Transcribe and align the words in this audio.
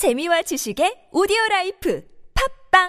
재미와 0.00 0.40
지식의 0.40 1.12
오디오 1.12 1.36
life 1.50 2.02
팟빵 2.72 2.88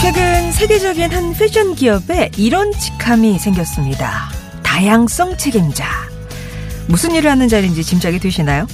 최근 0.00 0.52
세계적인 0.52 1.10
한 1.10 1.32
패션 1.32 1.74
기업에 1.74 2.30
이런 2.38 2.70
직함이 2.70 3.40
생겼습니다. 3.40 4.30
다양성 4.62 5.36
책임자. 5.36 5.84
무슨 6.86 7.10
일을 7.10 7.28
하는 7.28 7.48
자리인지 7.48 7.82
짐작이 7.82 8.20
되시나요? 8.20 8.68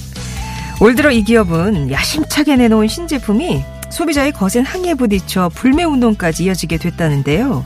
올 0.81 0.95
들어 0.95 1.11
이 1.11 1.23
기업은 1.23 1.91
야심차게 1.91 2.55
내놓은 2.55 2.87
신제품이 2.87 3.63
소비자의 3.91 4.31
거센 4.31 4.65
항의에 4.65 4.95
부딪혀 4.95 5.49
불매운동까지 5.49 6.45
이어지게 6.45 6.77
됐다는데요. 6.77 7.63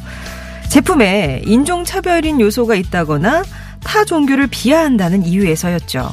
제품에 0.70 1.44
인종차별인 1.46 2.42
요소가 2.42 2.76
있다거나 2.76 3.46
타 3.86 4.04
종교를 4.04 4.48
비하한다는 4.48 5.26
이유에서였죠. 5.26 6.12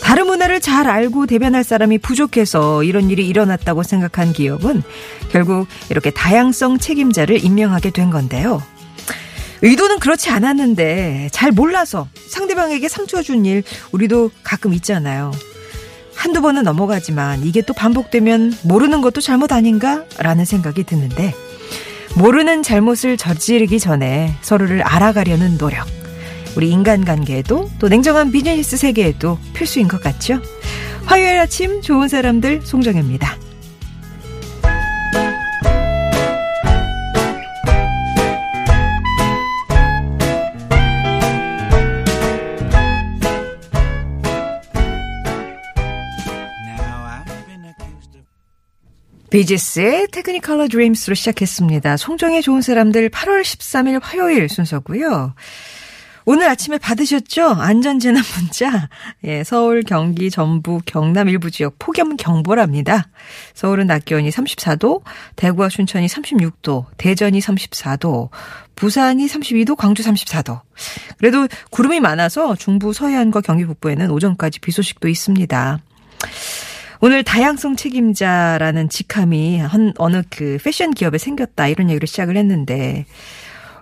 다른 0.00 0.26
문화를 0.26 0.60
잘 0.60 0.88
알고 0.88 1.26
대변할 1.26 1.64
사람이 1.64 1.98
부족해서 1.98 2.84
이런 2.84 3.10
일이 3.10 3.26
일어났다고 3.26 3.82
생각한 3.82 4.32
기업은 4.32 4.84
결국 5.32 5.66
이렇게 5.90 6.12
다양성 6.12 6.78
책임자를 6.78 7.44
임명하게 7.44 7.90
된 7.90 8.10
건데요. 8.10 8.62
의도는 9.62 9.98
그렇지 9.98 10.30
않았는데 10.30 11.30
잘 11.32 11.50
몰라서 11.50 12.06
상대방에게 12.28 12.86
상처 12.88 13.20
준 13.20 13.44
일 13.44 13.64
우리도 13.90 14.30
가끔 14.44 14.72
있잖아요. 14.74 15.32
한두 16.18 16.42
번은 16.42 16.64
넘어가지만 16.64 17.44
이게 17.44 17.62
또 17.62 17.72
반복되면 17.72 18.52
모르는 18.64 19.02
것도 19.02 19.20
잘못 19.20 19.52
아닌가? 19.52 20.04
라는 20.18 20.44
생각이 20.44 20.82
드는데 20.82 21.32
모르는 22.16 22.64
잘못을 22.64 23.16
저지르기 23.16 23.78
전에 23.78 24.34
서로를 24.40 24.82
알아가려는 24.82 25.58
노력. 25.58 25.86
우리 26.56 26.70
인간관계에도 26.70 27.70
또 27.78 27.88
냉정한 27.88 28.32
비즈니스 28.32 28.76
세계에도 28.76 29.38
필수인 29.54 29.86
것 29.86 30.02
같죠? 30.02 30.42
화요일 31.04 31.38
아침 31.38 31.82
좋은 31.82 32.08
사람들 32.08 32.62
송정혜입니다. 32.64 33.36
비지스의 49.30 50.08
테크니컬러 50.10 50.68
드림스로 50.68 51.14
시작했습니다. 51.14 51.96
송정의 51.96 52.42
좋은 52.42 52.62
사람들 52.62 53.10
8월 53.10 53.42
13일 53.42 54.00
화요일 54.02 54.48
순서고요. 54.48 55.34
오늘 56.30 56.46
아침에 56.46 56.76
받으셨죠? 56.76 57.52
안전재난 57.52 58.22
문자. 58.36 58.90
예, 59.24 59.42
서울, 59.44 59.82
경기, 59.82 60.30
전북, 60.30 60.82
경남 60.84 61.30
일부 61.30 61.50
지역 61.50 61.76
폭염 61.78 62.16
경보랍니다. 62.16 63.08
서울은 63.54 63.86
낮 63.86 64.04
기온이 64.04 64.28
34도, 64.28 65.02
대구와 65.36 65.70
춘천이 65.70 66.06
36도, 66.06 66.84
대전이 66.98 67.40
34도, 67.40 68.28
부산이 68.76 69.26
32도, 69.26 69.74
광주 69.74 70.02
34도. 70.02 70.60
그래도 71.16 71.48
구름이 71.70 72.00
많아서 72.00 72.56
중부 72.56 72.92
서해안과 72.92 73.40
경기 73.40 73.64
북부에는 73.64 74.10
오전까지 74.10 74.60
비 74.60 74.70
소식도 74.70 75.08
있습니다. 75.08 75.78
오늘 77.00 77.22
다양성 77.22 77.76
책임자라는 77.76 78.88
직함이 78.88 79.58
한 79.58 79.92
어느 79.98 80.22
그 80.30 80.58
패션 80.62 80.90
기업에 80.90 81.18
생겼다 81.18 81.68
이런 81.68 81.90
얘기를 81.90 82.08
시작을 82.08 82.36
했는데 82.36 83.06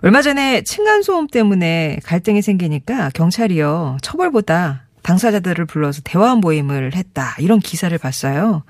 얼마 0.01 0.21
전에 0.21 0.61
층간소음 0.61 1.27
때문에 1.27 1.99
갈등이 2.03 2.43
생기니까 2.43 3.09
경찰이요 3.15 3.97
처벌보다 4.03 4.86
당사자들을 5.07 5.63
불러서 5.67 6.01
대화 6.03 6.35
모임을 6.35 6.93
했다 6.93 7.33
이런 7.39 7.59
기사를 7.59 7.97
봤어요. 7.97 8.63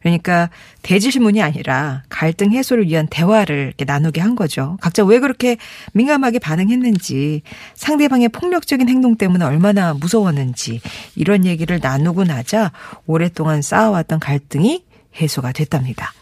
그러니까 0.00 0.48
대질문이 0.80 1.42
아니라 1.42 2.02
갈등 2.08 2.50
해소를 2.50 2.86
위한 2.86 3.06
대화를 3.10 3.66
이렇게 3.66 3.84
나누게 3.84 4.18
한 4.18 4.34
거죠. 4.34 4.78
각자 4.80 5.04
왜 5.04 5.18
그렇게 5.18 5.58
민감하게 5.92 6.38
반응했는지 6.38 7.42
상대방의 7.74 8.30
폭력적인 8.30 8.88
행동 8.88 9.16
때문에 9.16 9.44
얼마나 9.44 9.92
무서웠는지 9.92 10.80
이런 11.14 11.44
얘기를 11.44 11.78
나누고 11.82 12.24
나자 12.24 12.72
오랫동안 13.06 13.60
쌓아왔던 13.60 14.18
갈등이 14.18 14.84
해소가 15.20 15.52
됐답니다. 15.52 16.14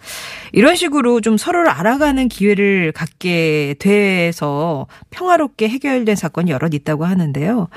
이런 0.53 0.75
식으로 0.75 1.21
좀 1.21 1.37
서로를 1.37 1.71
알아가는 1.71 2.27
기회를 2.29 2.91
갖게 2.91 3.77
돼서 3.79 4.89
평화롭게 5.11 5.69
해결된 5.69 6.17
사건이 6.17 6.51
여럿 6.51 6.75
있다고 6.75 7.05
하는데요. 7.05 7.69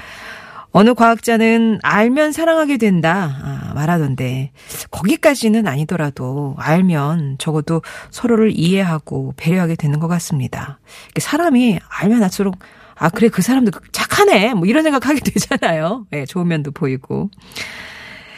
어느 0.76 0.96
과학자는 0.96 1.80
알면 1.84 2.32
사랑하게 2.32 2.78
된다 2.78 3.38
아, 3.44 3.74
말하던데 3.76 4.52
거기까지는 4.90 5.68
아니더라도 5.68 6.56
알면 6.58 7.38
적어도 7.38 7.84
서로를 8.10 8.52
이해하고 8.56 9.36
배려하게 9.38 9.76
되는 9.76 10.00
것 10.00 10.08
같습니다. 10.08 10.80
사람이 11.16 11.80
알면 11.88 12.24
할수록 12.24 12.58
아 12.96 13.10
그래 13.10 13.30
그 13.30 13.44
사람도 13.44 13.72
착하네 13.92 14.56
뭐 14.56 14.66
이런 14.66 14.82
생각하게 14.84 15.20
되잖아요. 15.32 16.08
예, 16.12 16.20
네, 16.20 16.26
좋은 16.26 16.48
면도 16.48 16.72
보이고. 16.72 17.30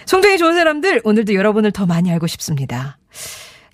송정이 0.05 0.37
좋은 0.37 0.55
사람들 0.55 1.01
오늘도 1.05 1.33
여러분을 1.33 1.71
더 1.71 1.85
많이 1.85 2.11
알고 2.11 2.27
싶습니다. 2.27 2.97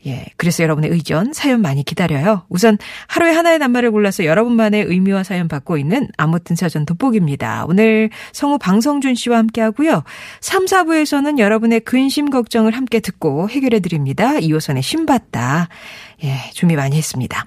예. 0.06 0.26
그래서 0.38 0.64
여러분의 0.64 0.90
의견, 0.90 1.32
사연 1.34 1.62
많이 1.62 1.84
기다려요. 1.84 2.46
우선 2.50 2.78
하루에 3.08 3.32
하나의 3.32 3.60
낱말을 3.60 3.92
골라서 3.92 4.26
여러분만의 4.26 4.86
의미와 4.86 5.24
사연 5.24 5.48
받고 5.48 5.78
있는 5.78 6.08
아무튼 6.18 6.56
사전 6.56 6.86
돋보기입니다. 6.86 7.66
오늘 7.68 8.10
성우 8.32 8.58
방성준 8.58 9.16
씨와 9.16 9.38
함께 9.38 9.62
하고요. 9.62 10.04
3, 10.40 10.66
4부에서는 10.66 11.38
여러분의 11.38 11.82
근심 11.82 12.30
걱정을 12.30 12.76
함께 12.76 13.00
듣고 13.00 13.50
해결해 13.50 13.80
드립니다. 13.80 14.34
2호선의 14.34 14.82
신받다. 14.82 15.70
예, 16.24 16.38
준비 16.54 16.76
많이 16.76 16.98
했습니다. 16.98 17.46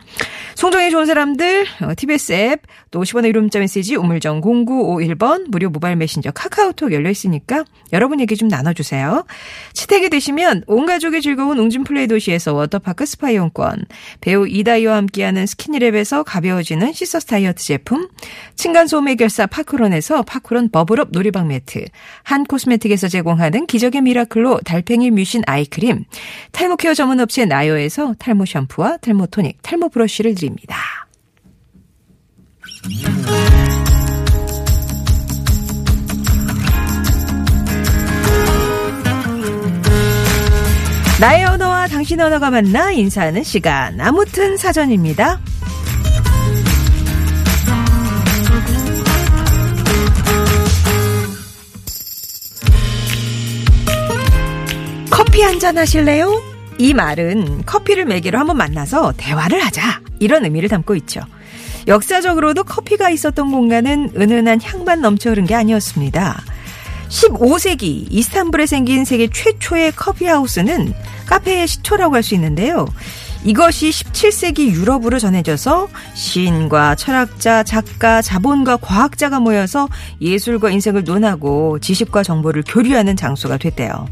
송정의 0.56 0.90
좋은 0.90 1.06
사람들, 1.06 1.66
TBS 1.96 2.32
어, 2.32 2.36
앱, 2.36 2.62
또 2.90 3.00
50원의 3.00 3.26
유료 3.26 3.40
문자 3.40 3.58
메시지, 3.58 3.96
우물정 3.96 4.40
0951번, 4.40 5.48
무료 5.48 5.68
모바일 5.68 5.96
메신저 5.96 6.30
카카오톡 6.30 6.92
열려 6.92 7.10
있으니까 7.10 7.64
여러분 7.92 8.20
얘기 8.20 8.36
좀 8.36 8.48
나눠주세요. 8.48 9.24
채택이 9.72 10.10
되시면 10.10 10.64
온 10.66 10.86
가족의 10.86 11.22
즐거운 11.22 11.58
웅진 11.58 11.84
플레이 11.84 12.06
도시에서 12.06 12.54
워터파크 12.54 13.04
스파 13.04 13.30
이용권, 13.30 13.84
배우 14.20 14.46
이다이와 14.48 14.96
함께하는 14.96 15.44
스키니랩에서 15.44 16.24
가벼워지는 16.24 16.92
시서스 16.92 17.26
다이어트 17.26 17.62
제품, 17.62 18.08
층간소음 18.56 19.08
해결사 19.08 19.46
파크론에서 19.46 20.22
파크론 20.22 20.70
버블업 20.70 21.08
놀이방 21.12 21.48
매트, 21.48 21.84
한 22.22 22.44
코스메틱에서 22.44 23.08
제공하는 23.08 23.66
기적의 23.66 24.02
미라클로 24.02 24.60
달팽이 24.64 25.10
뮤신 25.10 25.42
아이크림, 25.46 26.04
탈모 26.52 26.76
케어 26.76 26.94
전문 26.94 27.20
업체 27.20 27.44
나요에서 27.44 28.14
탈모 28.18 28.46
샴푸 28.46 28.63
와 28.76 28.97
탈모 28.97 29.26
토닉, 29.26 29.58
탈모 29.62 29.88
브러쉬를 29.91 30.34
드립니다. 30.34 30.76
나의 41.20 41.44
언어와 41.44 41.86
당신 41.88 42.20
언어가 42.20 42.50
만나 42.50 42.91
인사하는 42.91 43.42
시간. 43.44 44.00
아무튼 44.00 44.56
사전입니다. 44.56 45.41
커피 55.10 55.42
한 55.42 55.58
잔 55.58 55.78
하실래요? 55.78 56.53
이 56.78 56.92
말은 56.94 57.65
커피를 57.66 58.04
매개로 58.04 58.38
한번 58.38 58.56
만나서 58.56 59.15
대화를 59.16 59.65
하자. 59.65 60.00
이런 60.18 60.44
의미를 60.44 60.68
담고 60.68 60.94
있죠. 60.97 61.21
역사적으로도 61.86 62.65
커피가 62.65 63.10
있었던 63.10 63.50
공간은 63.50 64.12
은은한 64.16 64.60
향만 64.62 65.00
넘쳐 65.00 65.30
흐른 65.30 65.47
게 65.47 65.54
아니었습니다. 65.54 66.42
15세기 67.09 68.06
이스탄불에 68.10 68.66
생긴 68.66 69.04
세계 69.04 69.28
최초의 69.28 69.92
커피하우스는 69.92 70.94
카페의 71.26 71.68
시초라고 71.68 72.15
할 72.16 72.22
수 72.22 72.34
있는데요. 72.34 72.86
이것이 73.44 73.91
17세기 73.91 74.72
유럽으로 74.72 75.18
전해져서 75.18 75.88
시인과 76.15 76.94
철학자, 76.94 77.62
작가, 77.62 78.22
자본가, 78.22 78.78
과학자가 78.78 79.38
모여서 79.38 79.86
예술과 80.22 80.70
인생을 80.70 81.04
논하고 81.04 81.78
지식과 81.78 82.22
정보를 82.22 82.65
교류하는 82.66 83.16
장소가 83.16 83.59
됐대요. 83.59 84.06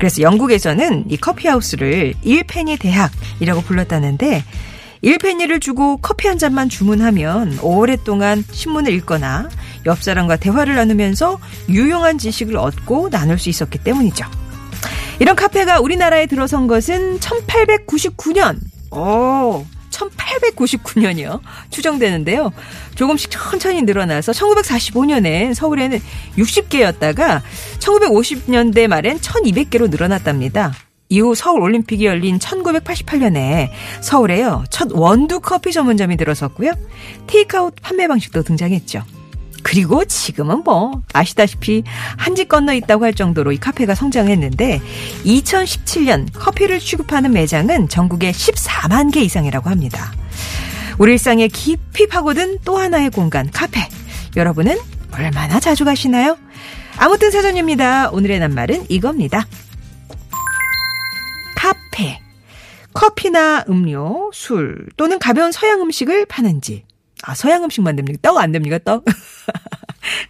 그래서 0.00 0.22
영국에서는 0.22 1.04
이 1.10 1.18
커피하우스를 1.18 2.14
1페니 2.24 2.80
대학이라고 2.80 3.60
불렀다는데 3.60 4.42
1페니를 5.04 5.60
주고 5.60 5.98
커피 5.98 6.26
한 6.26 6.38
잔만 6.38 6.70
주문하면 6.70 7.58
오랫동안 7.60 8.42
신문을 8.50 8.94
읽거나 8.94 9.50
옆 9.84 10.02
사람과 10.02 10.36
대화를 10.36 10.74
나누면서 10.74 11.38
유용한 11.68 12.16
지식을 12.16 12.56
얻고 12.56 13.10
나눌 13.10 13.38
수 13.38 13.50
있었기 13.50 13.78
때문이죠. 13.78 14.24
이런 15.18 15.36
카페가 15.36 15.80
우리나라에 15.80 16.24
들어선 16.26 16.66
것은 16.66 17.20
1899년. 17.20 18.58
오, 18.92 19.66
1899년이요. 20.08 21.40
추정되는데요. 21.70 22.52
조금씩 22.94 23.30
천천히 23.30 23.82
늘어나서 23.82 24.32
1945년엔 24.32 25.54
서울에는 25.54 26.00
60개였다가 26.38 27.42
1950년대 27.78 28.86
말엔 28.86 29.18
1200개로 29.18 29.90
늘어났답니다. 29.90 30.72
이후 31.08 31.34
서울 31.34 31.62
올림픽이 31.62 32.06
열린 32.06 32.38
1988년에 32.38 33.70
서울에요. 34.00 34.64
첫 34.70 34.88
원두 34.92 35.40
커피 35.40 35.72
전문점이 35.72 36.16
들어섰고요. 36.16 36.72
테이크아웃 37.26 37.74
판매 37.82 38.06
방식도 38.06 38.44
등장했죠. 38.44 39.02
그리고 39.62 40.04
지금은 40.04 40.62
뭐 40.64 41.02
아시다시피 41.12 41.82
한 42.16 42.34
집 42.34 42.48
건너 42.48 42.72
있다고 42.72 43.04
할 43.04 43.12
정도로 43.14 43.52
이 43.52 43.58
카페가 43.58 43.94
성장했는데 43.94 44.80
2017년 45.24 46.28
커피를 46.32 46.78
취급하는 46.80 47.32
매장은 47.32 47.88
전국에 47.88 48.30
14만 48.30 49.12
개 49.12 49.20
이상이라고 49.20 49.68
합니다. 49.68 50.12
우리 50.98 51.12
일상에 51.12 51.48
깊이 51.48 52.06
파고든 52.06 52.58
또 52.64 52.78
하나의 52.78 53.10
공간 53.10 53.50
카페. 53.50 53.88
여러분은 54.36 54.78
얼마나 55.12 55.58
자주 55.60 55.84
가시나요? 55.84 56.36
아무튼 56.96 57.30
사전입니다. 57.30 58.10
오늘의 58.10 58.38
낱말은 58.40 58.86
이겁니다. 58.88 59.46
카페. 61.56 62.20
커피나 62.92 63.64
음료, 63.68 64.30
술 64.32 64.86
또는 64.96 65.18
가벼운 65.18 65.52
서양 65.52 65.80
음식을 65.80 66.26
파는지 66.26 66.84
아, 67.22 67.34
서양 67.34 67.64
음식만 67.64 67.96
됩니까? 67.96 68.18
떡 68.22 68.38
안 68.38 68.50
됩니까? 68.52 68.78
떡? 68.78 69.04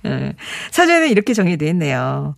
어, 0.05 0.33
사전에 0.71 1.09
이렇게 1.09 1.35
정의되어 1.35 1.69
있네요. 1.71 2.35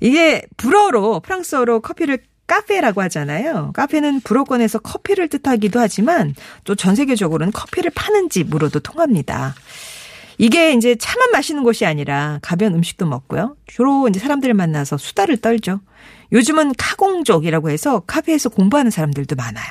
이게 0.00 0.42
불어로, 0.56 1.20
프랑스어로 1.20 1.80
커피를 1.80 2.18
카페라고 2.46 3.02
하잖아요. 3.02 3.72
카페는 3.74 4.20
불어권에서 4.22 4.78
커피를 4.78 5.28
뜻하기도 5.28 5.78
하지만 5.80 6.34
또 6.64 6.74
전 6.74 6.94
세계적으로는 6.94 7.52
커피를 7.52 7.90
파는 7.94 8.30
집으로도 8.30 8.80
통합니다. 8.80 9.54
이게 10.38 10.72
이제 10.72 10.94
차만 10.94 11.30
마시는 11.32 11.62
곳이 11.64 11.84
아니라 11.84 12.38
가벼운 12.42 12.74
음식도 12.74 13.06
먹고요. 13.06 13.56
주로 13.66 14.08
이제 14.08 14.20
사람들을 14.20 14.54
만나서 14.54 14.96
수다를 14.96 15.36
떨죠. 15.38 15.80
요즘은 16.32 16.74
카공족이라고 16.78 17.70
해서 17.70 18.00
카페에서 18.06 18.48
공부하는 18.50 18.90
사람들도 18.90 19.34
많아요. 19.34 19.66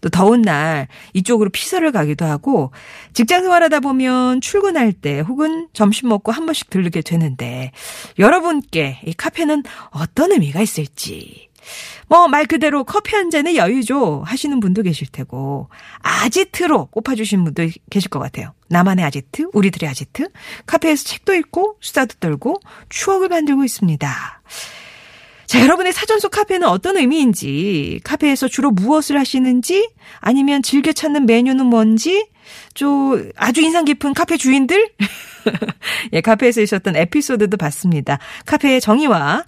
또 0.00 0.08
더운 0.08 0.42
날 0.42 0.88
이쪽으로 1.14 1.50
피서를 1.50 1.92
가기도 1.92 2.24
하고 2.24 2.72
직장 3.12 3.42
생활하다 3.42 3.80
보면 3.80 4.40
출근할 4.40 4.92
때 4.92 5.20
혹은 5.20 5.68
점심 5.72 6.08
먹고 6.08 6.32
한 6.32 6.46
번씩 6.46 6.70
들르게 6.70 7.00
되는데 7.02 7.72
여러분께 8.18 9.00
이 9.04 9.12
카페는 9.14 9.64
어떤 9.90 10.32
의미가 10.32 10.60
있을지 10.60 11.48
뭐 12.08 12.28
말 12.28 12.46
그대로 12.46 12.84
커피 12.84 13.14
한 13.16 13.30
잔의 13.30 13.56
여유죠 13.56 14.22
하시는 14.24 14.60
분도 14.60 14.82
계실 14.82 15.08
테고 15.08 15.68
아지트로 16.00 16.86
꼽아주신 16.86 17.44
분도 17.44 17.68
계실 17.90 18.10
것 18.10 18.18
같아요. 18.18 18.52
나만의 18.68 19.04
아지트, 19.04 19.48
우리들의 19.52 19.88
아지트, 19.88 20.28
카페에서 20.66 21.04
책도 21.04 21.34
읽고 21.34 21.76
수다도 21.80 22.16
떨고 22.20 22.60
추억을 22.88 23.28
만들고 23.28 23.64
있습니다. 23.64 24.42
자, 25.46 25.60
여러분의 25.62 25.92
사전 25.92 26.18
속 26.18 26.32
카페는 26.32 26.66
어떤 26.66 26.96
의미인지, 26.96 28.00
카페에서 28.02 28.48
주로 28.48 28.70
무엇을 28.72 29.18
하시는지, 29.18 29.90
아니면 30.18 30.62
즐겨 30.62 30.92
찾는 30.92 31.26
메뉴는 31.26 31.66
뭔지, 31.66 32.28
좀 32.74 33.30
아주 33.36 33.60
인상 33.60 33.84
깊은 33.84 34.14
카페 34.14 34.36
주인들? 34.36 34.90
예, 36.12 36.20
카페에서 36.20 36.60
있었던 36.60 36.96
에피소드도 36.96 37.56
봤습니다. 37.56 38.18
카페의 38.46 38.80
정의와 38.80 39.44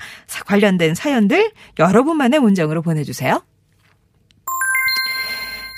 관련된 0.47 0.95
사연들 0.95 1.53
여러분만의 1.79 2.41
문장으로 2.41 2.83
보내주세요. 2.83 3.43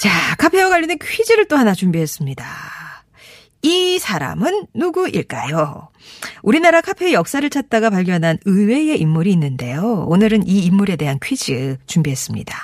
자, 0.02 0.36
카페와 0.36 0.68
관련된 0.70 0.98
퀴즈를 0.98 1.46
또 1.46 1.56
하나 1.56 1.74
준비했습니다. 1.74 2.44
이 3.62 3.98
사람은 3.98 4.66
누구일까요? 4.74 5.88
우리나라 6.42 6.80
카페의 6.80 7.12
역사를 7.12 7.48
찾다가 7.48 7.90
발견한 7.90 8.38
의외의 8.44 9.00
인물이 9.00 9.30
있는데요. 9.32 10.06
오늘은 10.08 10.46
이 10.46 10.64
인물에 10.64 10.96
대한 10.96 11.18
퀴즈 11.22 11.76
준비했습니다. 11.86 12.56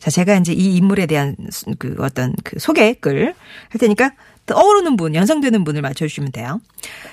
자, 0.00 0.10
제가 0.10 0.36
이제 0.36 0.52
이 0.52 0.76
인물에 0.76 1.06
대한 1.06 1.36
그 1.78 1.96
어떤 2.00 2.34
그 2.44 2.58
소개 2.58 2.94
글 2.94 3.34
할 3.68 3.78
테니까 3.78 4.12
떠오르는 4.46 4.96
분, 4.96 5.14
연상되는 5.14 5.64
분을 5.64 5.82
맞춰주시면 5.82 6.32
돼요. 6.32 6.60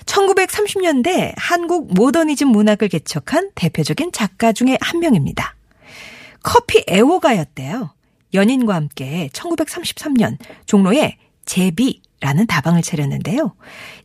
1930년대 0.05 1.33
한국 1.37 1.93
모더니즘 1.93 2.47
문학을 2.47 2.87
개척한 2.87 3.51
대표적인 3.55 4.11
작가 4.11 4.51
중에 4.51 4.77
한 4.81 4.99
명입니다. 4.99 5.55
커피 6.41 6.83
애호가였대요. 6.89 7.93
연인과 8.33 8.75
함께 8.75 9.29
1933년 9.33 10.37
종로에 10.65 11.17
제비 11.45 12.01
라는 12.21 12.45
다방을 12.47 12.81
차렸는데요. 12.81 13.55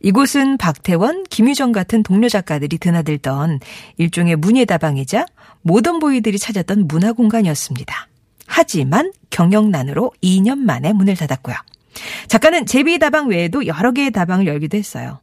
이곳은 0.01 0.57
박태원, 0.57 1.25
김유정 1.25 1.73
같은 1.73 2.01
동료 2.01 2.29
작가들이 2.29 2.77
드나들던 2.77 3.59
일종의 3.97 4.37
문예 4.37 4.65
다방이자 4.65 5.25
모던 5.63 5.99
보이들이 5.99 6.39
찾았던 6.39 6.87
문화 6.87 7.11
공간이었습니다. 7.11 8.07
하지만 8.47 9.11
경영난으로 9.31 10.13
2년 10.23 10.59
만에 10.59 10.93
문을 10.93 11.15
닫았고요. 11.15 11.55
작가는 12.27 12.65
제비 12.65 12.99
다방 12.99 13.29
외에도 13.29 13.65
여러 13.67 13.91
개의 13.91 14.11
다방을 14.11 14.47
열기도 14.47 14.77
했어요. 14.77 15.19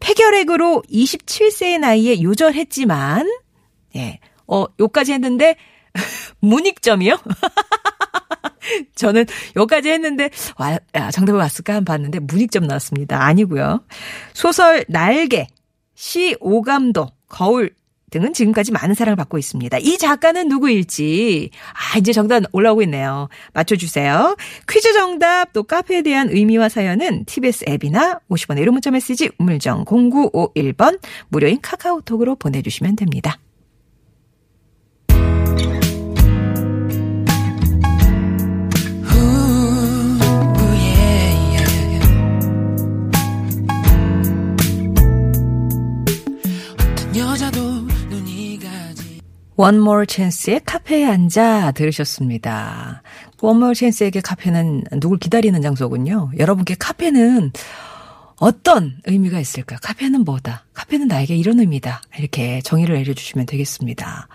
폐결핵으로 0.00 0.82
27세의 0.90 1.78
나이에 1.78 2.22
요절했지만, 2.22 3.28
예, 3.96 4.18
어, 4.46 4.66
요까지 4.80 5.12
했는데, 5.12 5.56
문익점이요? 6.40 7.18
저는 8.94 9.26
여기까지 9.56 9.90
했는데 9.90 10.30
와, 10.56 10.78
야, 10.94 11.10
정답이 11.10 11.36
왔을까 11.36 11.74
한 11.74 11.84
봤는데 11.84 12.20
문익점 12.20 12.66
나왔습니다. 12.66 13.24
아니고요. 13.24 13.84
소설 14.32 14.84
날개, 14.88 15.46
시 15.94 16.36
오감도, 16.40 17.08
거울 17.28 17.70
등은 18.12 18.34
지금까지 18.34 18.72
많은 18.72 18.94
사랑을 18.94 19.16
받고 19.16 19.38
있습니다. 19.38 19.78
이 19.78 19.96
작가는 19.98 20.46
누구일지 20.46 21.50
아 21.72 21.98
이제 21.98 22.12
정답 22.12 22.42
올라오고 22.52 22.82
있네요. 22.82 23.28
맞춰주세요. 23.54 24.36
퀴즈 24.68 24.92
정답 24.92 25.52
또 25.54 25.62
카페에 25.62 26.02
대한 26.02 26.28
의미와 26.28 26.68
사연은 26.68 27.24
TBS 27.24 27.64
앱이나 27.68 28.20
50원의 28.30 28.64
1호 28.64 28.72
문자 28.72 28.90
메시지 28.90 29.30
우물정 29.38 29.86
0951번 29.86 31.00
무료인 31.30 31.58
카카오톡으로 31.62 32.36
보내주시면 32.36 32.96
됩니다. 32.96 33.38
One 49.56 49.78
More 49.78 50.06
Chance의 50.08 50.60
카페에 50.64 51.04
앉아 51.04 51.72
들으셨습니다. 51.72 53.02
One 53.42 53.58
More 53.58 53.74
Chance에게 53.74 54.20
카페는 54.20 54.84
누굴 55.00 55.18
기다리는 55.18 55.60
장소군요. 55.60 56.30
여러분께 56.38 56.76
카페는 56.78 57.52
어떤 58.36 58.96
의미가 59.04 59.38
있을까? 59.38 59.76
카페는 59.82 60.24
뭐다? 60.24 60.64
카페는 60.72 61.08
나에게 61.08 61.36
이런 61.36 61.60
의미다. 61.60 62.02
이렇게 62.18 62.60
정의를 62.62 62.96
내려주시면 62.96 63.46
되겠습니다. 63.46 64.28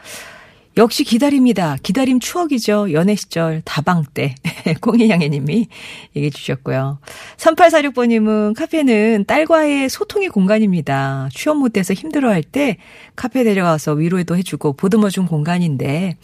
역시 0.78 1.04
기다립니다. 1.04 1.76
기다림 1.82 2.20
추억이죠. 2.20 2.94
연애 2.94 3.16
시절 3.16 3.64
다방 3.66 4.04
때 4.14 4.36
꽁이양해 4.82 5.28
님이 5.30 5.68
얘기해 6.16 6.30
주셨고요. 6.30 7.00
3846번님은 7.38 8.56
카페는 8.56 9.26
딸과의 9.26 9.90
소통의 9.90 10.30
공간입니다. 10.30 11.30
취업 11.34 11.58
못해서 11.58 11.94
힘들어할 11.96 12.44
때 12.44 12.78
카페 13.16 13.44
데려가서 13.44 13.94
위로도 13.94 14.38
해주고 14.38 14.74
보듬어준 14.74 15.26
공간인데 15.26 16.18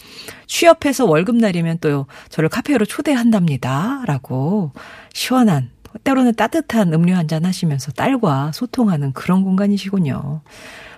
취업해서 0.46 1.06
월급 1.06 1.38
날이면 1.38 1.80
또 1.82 2.06
저를 2.30 2.50
카페로 2.50 2.86
초대한답니다. 2.86 4.04
라고 4.06 4.72
시원한 5.14 5.72
때로는 6.04 6.36
따뜻한 6.36 6.94
음료 6.94 7.16
한 7.16 7.28
잔 7.28 7.46
하시면서 7.46 7.92
딸과 7.94 8.52
소통하는 8.54 9.14
그런 9.14 9.44
공간이시군요. 9.44 10.42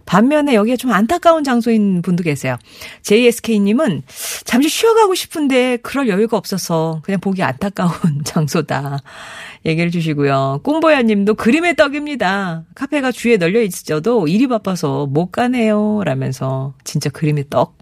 반면에 0.05 0.55
여기에 0.55 0.77
좀 0.77 0.91
안타까운 0.91 1.43
장소인 1.43 2.01
분도 2.01 2.24
계세요. 2.24 2.57
JSK님은 3.03 4.03
잠시 4.43 4.69
쉬어가고 4.69 5.15
싶은데 5.15 5.77
그럴 5.77 6.07
여유가 6.07 6.38
없어서 6.38 7.01
그냥 7.03 7.19
보기 7.19 7.43
안타까운 7.43 7.91
장소다. 8.24 9.00
얘기를 9.65 9.89
주시고요. 9.89 10.62
꿈보야 10.63 11.01
님도 11.01 11.35
그림의 11.35 11.75
떡입니다. 11.75 12.63
카페가 12.75 13.12
주위에 13.12 13.38
널려 13.38 13.62
있어도 13.62 14.27
일이 14.27 14.47
바빠서 14.47 15.07
못 15.07 15.31
가네요. 15.31 16.03
라면서 16.05 16.74
진짜 16.83 17.09
그림의 17.09 17.45
떡 17.50 17.77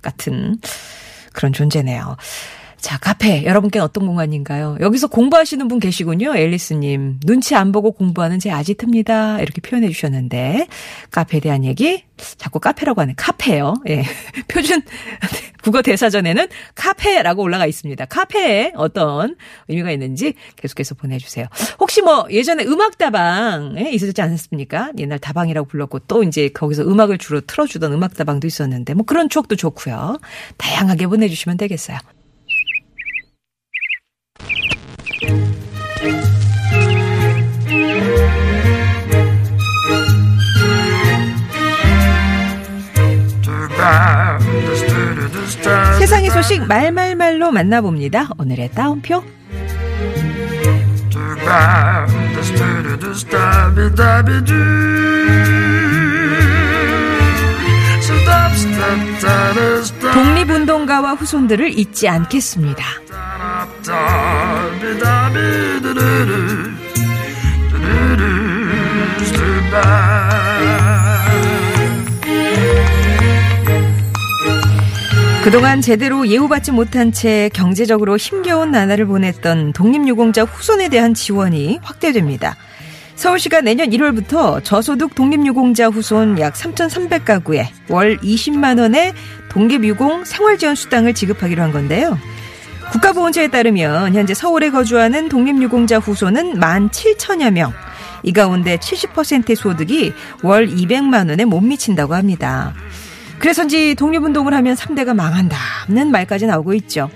같은 0.00 0.58
그런 1.32 1.52
존재네요. 1.52 2.16
자, 2.80 2.96
카페. 2.96 3.44
여러분께 3.44 3.80
어떤 3.80 4.06
공간인가요? 4.06 4.76
여기서 4.80 5.08
공부하시는 5.08 5.66
분 5.66 5.80
계시군요. 5.80 6.36
앨리스님. 6.36 7.18
눈치 7.26 7.56
안 7.56 7.72
보고 7.72 7.90
공부하는 7.90 8.38
제 8.38 8.50
아지트입니다. 8.50 9.40
이렇게 9.40 9.60
표현해 9.60 9.88
주셨는데. 9.88 10.68
카페에 11.10 11.40
대한 11.40 11.64
얘기? 11.64 12.04
자꾸 12.36 12.60
카페라고 12.60 13.00
하네. 13.00 13.14
카페요. 13.16 13.74
예. 13.88 14.04
표준 14.46 14.82
국어 15.62 15.82
대사전에는 15.82 16.46
카페라고 16.76 17.42
올라가 17.42 17.66
있습니다. 17.66 18.04
카페에 18.06 18.72
어떤 18.76 19.36
의미가 19.66 19.90
있는지 19.90 20.34
계속해서 20.56 20.94
보내주세요. 20.94 21.46
혹시 21.80 22.00
뭐 22.00 22.26
예전에 22.30 22.64
음악다방에 22.64 23.90
있었지 23.90 24.22
않았습니까? 24.22 24.92
옛날 24.98 25.18
다방이라고 25.18 25.66
불렀고 25.66 25.98
또 26.00 26.22
이제 26.22 26.48
거기서 26.48 26.84
음악을 26.84 27.18
주로 27.18 27.40
틀어주던 27.40 27.92
음악다방도 27.92 28.46
있었는데 28.46 28.94
뭐 28.94 29.04
그런 29.04 29.28
추억도 29.28 29.56
좋고요. 29.56 30.20
다양하게 30.56 31.08
보내주시면 31.08 31.56
되겠어요. 31.56 31.98
세상의 45.98 46.30
소식 46.30 46.66
말말말로 46.66 47.50
만나봅니다. 47.50 48.28
오늘의 48.38 48.70
따옴표. 48.72 49.22
독립운동가와 60.12 61.14
후손들을 61.14 61.78
잊지 61.78 62.08
않겠습니다. 62.08 62.84
그동안 75.48 75.80
제대로 75.80 76.28
예우받지 76.28 76.72
못한 76.72 77.10
채 77.10 77.48
경제적으로 77.54 78.18
힘겨운 78.18 78.70
나날을 78.70 79.06
보냈던 79.06 79.72
독립유공자 79.72 80.42
후손에 80.42 80.90
대한 80.90 81.14
지원이 81.14 81.78
확대됩니다. 81.80 82.54
서울시가 83.14 83.62
내년 83.62 83.88
1월부터 83.88 84.62
저소득 84.62 85.14
독립유공자 85.14 85.86
후손 85.86 86.38
약 86.38 86.52
3,300가구에 86.52 87.66
월 87.88 88.18
20만 88.18 88.78
원의 88.78 89.14
독립유공 89.48 90.26
생활지원 90.26 90.74
수당을 90.74 91.14
지급하기로 91.14 91.62
한 91.62 91.72
건데요. 91.72 92.18
국가보훈처에 92.92 93.48
따르면 93.48 94.14
현재 94.14 94.34
서울에 94.34 94.68
거주하는 94.68 95.30
독립유공자 95.30 95.98
후손은 95.98 96.56
1만 96.56 96.90
7천여 96.90 97.52
명. 97.52 97.72
이 98.22 98.34
가운데 98.34 98.76
70%의 98.76 99.56
소득이 99.56 100.12
월 100.42 100.68
200만 100.68 101.30
원에 101.30 101.46
못 101.46 101.62
미친다고 101.62 102.14
합니다. 102.14 102.74
그래서인지 103.38 103.94
독립운동을 103.94 104.52
하면 104.54 104.74
3대가 104.74 105.14
망한다는 105.14 106.10
말까지 106.10 106.46
나오고 106.46 106.74
있죠. 106.74 107.10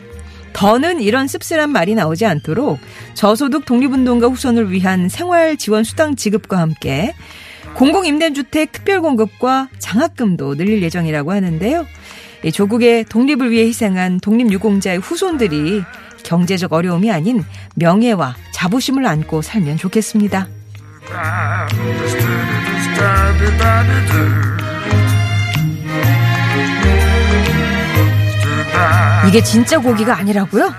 더는 0.53 1.01
이런 1.01 1.27
씁쓸한 1.27 1.71
말이 1.71 1.95
나오지 1.95 2.27
않도록 2.27 2.79
저소득 3.15 3.65
독립운동가 3.65 4.29
후손을 4.29 4.71
위한 4.71 5.09
생활 5.09 5.57
지원 5.57 5.83
수당 5.83 6.15
지급과 6.15 6.59
함께 6.59 7.15
공공임대주택 7.75 8.71
특별공급과 8.73 9.69
장학금도 9.79 10.57
늘릴 10.57 10.83
예정이라고 10.83 11.33
하는데요. 11.33 11.87
조국의 12.53 13.05
독립을 13.05 13.51
위해 13.51 13.67
희생한 13.67 14.21
독립유공자의 14.21 14.99
후손들이 14.99 15.83
경제적 16.23 16.73
어려움이 16.73 17.11
아닌 17.11 17.45
명예와 17.77 18.37
자부심을 18.53 19.07
안고 19.07 19.43
살면 19.43 19.77
좋겠습니다. 19.79 20.49
이게 29.29 29.43
진짜 29.43 29.79
고기가 29.79 30.17
아니라고요? 30.17 30.73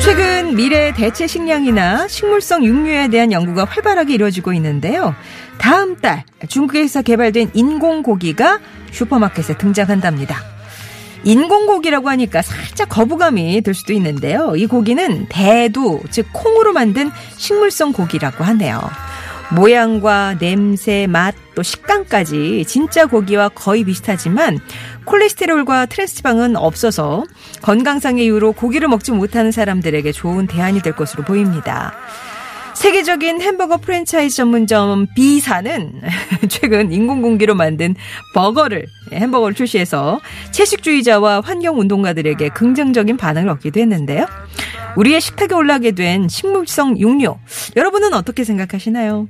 최근 0.00 0.56
미래 0.56 0.92
대체 0.92 1.26
식량이나 1.26 2.08
식물성 2.08 2.64
육류에 2.64 3.08
대한 3.08 3.32
연구가 3.32 3.64
활발하게 3.64 4.14
이루어지고 4.14 4.52
있는데요. 4.54 5.14
다음 5.58 5.96
달 5.96 6.24
중국에서 6.48 7.02
개발된 7.02 7.50
인공고기가 7.54 8.60
슈퍼마켓에 8.90 9.56
등장한답니다. 9.56 10.36
인공고기라고 11.24 12.10
하니까 12.10 12.42
살짝 12.42 12.88
거부감이 12.88 13.62
들 13.62 13.74
수도 13.74 13.92
있는데요. 13.94 14.56
이 14.56 14.66
고기는 14.66 15.26
대두, 15.28 16.00
즉 16.10 16.26
콩으로 16.32 16.72
만든 16.72 17.10
식물성 17.36 17.92
고기라고 17.92 18.44
하네요. 18.44 18.80
모양과 19.52 20.38
냄새, 20.38 21.06
맛, 21.06 21.34
또 21.54 21.62
식감까지 21.62 22.64
진짜 22.66 23.06
고기와 23.06 23.48
거의 23.50 23.84
비슷하지만 23.84 24.58
콜레스테롤과 25.04 25.86
트랜스지방은 25.86 26.56
없어서 26.56 27.24
건강상의 27.62 28.24
이유로 28.24 28.52
고기를 28.52 28.88
먹지 28.88 29.12
못하는 29.12 29.52
사람들에게 29.52 30.10
좋은 30.12 30.46
대안이 30.46 30.82
될 30.82 30.94
것으로 30.94 31.24
보입니다. 31.24 31.94
세계적인 32.74 33.40
햄버거 33.40 33.76
프랜차이즈 33.76 34.36
전문점 34.36 35.06
B사는 35.14 36.00
최근 36.48 36.92
인공공기로 36.92 37.54
만든 37.54 37.94
버거를 38.34 38.86
햄버거를 39.12 39.54
출시해서 39.54 40.20
채식주의자와 40.50 41.40
환경운동가들에게 41.40 42.48
긍정적인 42.50 43.16
반응을 43.16 43.48
얻기도 43.50 43.80
했는데요. 43.80 44.26
우리의 44.96 45.20
식탁에 45.20 45.54
올라게 45.54 45.92
된 45.92 46.28
식물성 46.28 46.98
육류 46.98 47.36
여러분은 47.76 48.14
어떻게 48.14 48.44
생각하시나요? 48.44 49.28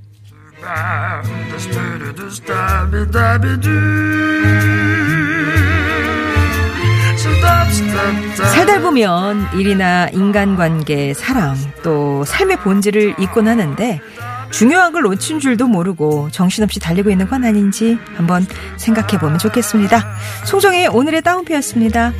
살다 8.52 8.80
보면 8.80 9.48
일이나 9.54 10.08
인간관계, 10.08 11.14
사랑, 11.14 11.56
또 11.82 12.24
삶의 12.24 12.58
본질을 12.58 13.16
잊곤 13.18 13.48
하는데 13.48 14.00
중요한 14.50 14.92
걸 14.92 15.02
놓친 15.02 15.40
줄도 15.40 15.66
모르고 15.66 16.28
정신없이 16.30 16.78
달리고 16.78 17.10
있는 17.10 17.26
건 17.26 17.44
아닌지 17.44 17.98
한번 18.16 18.46
생각해 18.76 19.18
보면 19.18 19.38
좋겠습니다. 19.38 20.04
송정의 20.44 20.88
오늘의 20.88 21.22
따옴표였습니다. 21.22 22.12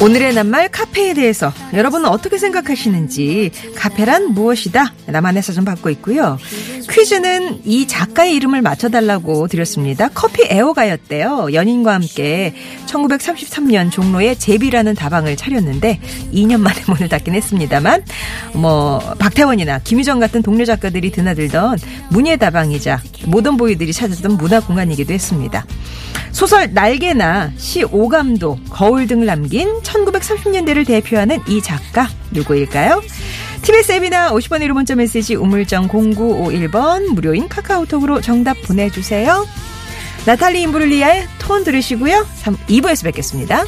오늘의 0.00 0.32
낱말 0.34 0.68
카페에 0.68 1.12
대해서 1.14 1.52
여러분은 1.74 2.08
어떻게 2.08 2.38
생각하시는지 2.38 3.50
카페란 3.74 4.32
무엇이다? 4.32 4.94
나만의 5.06 5.42
사전 5.42 5.64
받고 5.64 5.90
있고요. 5.90 6.38
퀴즈는 6.98 7.60
이 7.64 7.86
작가의 7.86 8.34
이름을 8.34 8.60
맞춰달라고 8.60 9.46
드렸습니다. 9.46 10.08
커피 10.12 10.42
애호가였대요. 10.50 11.50
연인과 11.52 11.94
함께 11.94 12.56
1933년 12.86 13.92
종로에 13.92 14.34
제비라는 14.34 14.96
다방을 14.96 15.36
차렸는데 15.36 16.00
2년 16.32 16.58
만에 16.58 16.82
문을 16.90 17.08
닫긴 17.08 17.36
했습니다만 17.36 18.02
뭐 18.54 18.98
박태원이나 19.20 19.78
김유정 19.78 20.18
같은 20.18 20.42
동료 20.42 20.64
작가들이 20.64 21.12
드나들던 21.12 21.78
문예 22.10 22.36
다방이자 22.36 23.00
모던 23.26 23.58
보이들이 23.58 23.92
찾았던 23.92 24.36
문화 24.36 24.58
공간이기도 24.58 25.14
했습니다. 25.14 25.64
소설 26.32 26.74
날개나 26.74 27.52
시 27.56 27.84
오감도, 27.84 28.58
거울 28.70 29.06
등을 29.06 29.26
남긴 29.26 29.68
1930년대를 29.82 30.84
대표하는 30.84 31.38
이 31.46 31.62
작가 31.62 32.08
누구일까요? 32.32 33.00
TBS 33.68 33.92
앱이나 33.92 34.32
50번의 34.32 34.62
1호 34.68 34.72
문자 34.72 34.94
메시지 34.94 35.34
우물정 35.34 35.88
0951번 35.88 37.08
무료인 37.12 37.50
카카오톡으로 37.50 38.22
정답 38.22 38.56
보내주세요. 38.62 39.46
나탈리 40.24 40.62
임브룰리아의 40.62 41.26
톤 41.38 41.64
들으시고요. 41.64 42.26
3, 42.36 42.56
2부에서 42.66 43.04
뵙겠습니다. 43.04 43.66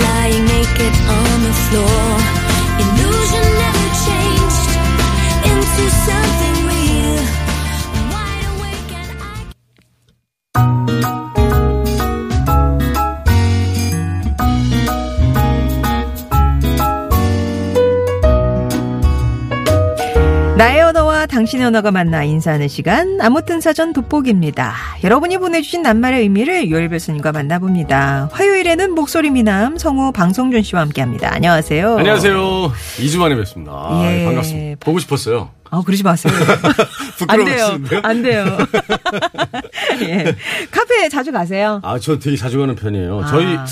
lying 0.00 0.44
naked 0.46 0.92
on. 1.08 2.21
나의 20.62 20.80
언어와 20.80 21.26
당신의 21.26 21.66
언어가 21.66 21.90
만나 21.90 22.22
인사하는 22.22 22.68
시간 22.68 23.20
아무튼 23.20 23.60
사전 23.60 23.92
돋보기입니다. 23.92 24.72
여러분이 25.02 25.38
보내주신 25.38 25.82
낱말의 25.82 26.20
의미를 26.20 26.70
요엘 26.70 26.88
교수님과 26.88 27.32
만나봅니다. 27.32 28.28
화요일에는 28.30 28.92
목소리 28.92 29.30
미남 29.30 29.76
성우 29.76 30.12
방성준 30.12 30.62
씨와 30.62 30.82
함께합니다. 30.82 31.34
안녕하세요. 31.34 31.98
안녕하세요. 31.98 32.72
2주 32.98 33.18
만에 33.18 33.34
뵙습니다. 33.34 33.72
아, 33.72 34.02
예. 34.04 34.24
반갑습니다. 34.24 34.76
보고 34.78 35.00
싶었어요. 35.00 35.50
아 35.68 35.82
그러지 35.84 36.04
마세요. 36.04 36.32
안 37.26 37.44
돼요. 37.44 37.78
안 38.04 38.22
돼요. 38.22 38.58
예. 40.02 40.36
카페 40.70 41.08
자주 41.08 41.32
가세요? 41.32 41.80
아, 41.82 41.98
저 41.98 42.20
되게 42.20 42.36
자주 42.36 42.60
가는 42.60 42.76
편이에요. 42.76 43.24
저희 43.28 43.56
아. 43.56 43.66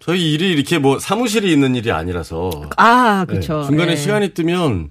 저희 0.00 0.32
일이 0.32 0.50
이렇게 0.50 0.78
뭐 0.78 0.98
사무실이 0.98 1.52
있는 1.52 1.76
일이 1.76 1.92
아니라서 1.92 2.50
아 2.76 3.26
네, 3.28 3.32
그렇죠. 3.32 3.62
중간에 3.64 3.92
예. 3.92 3.96
시간이 3.96 4.34
뜨면 4.34 4.88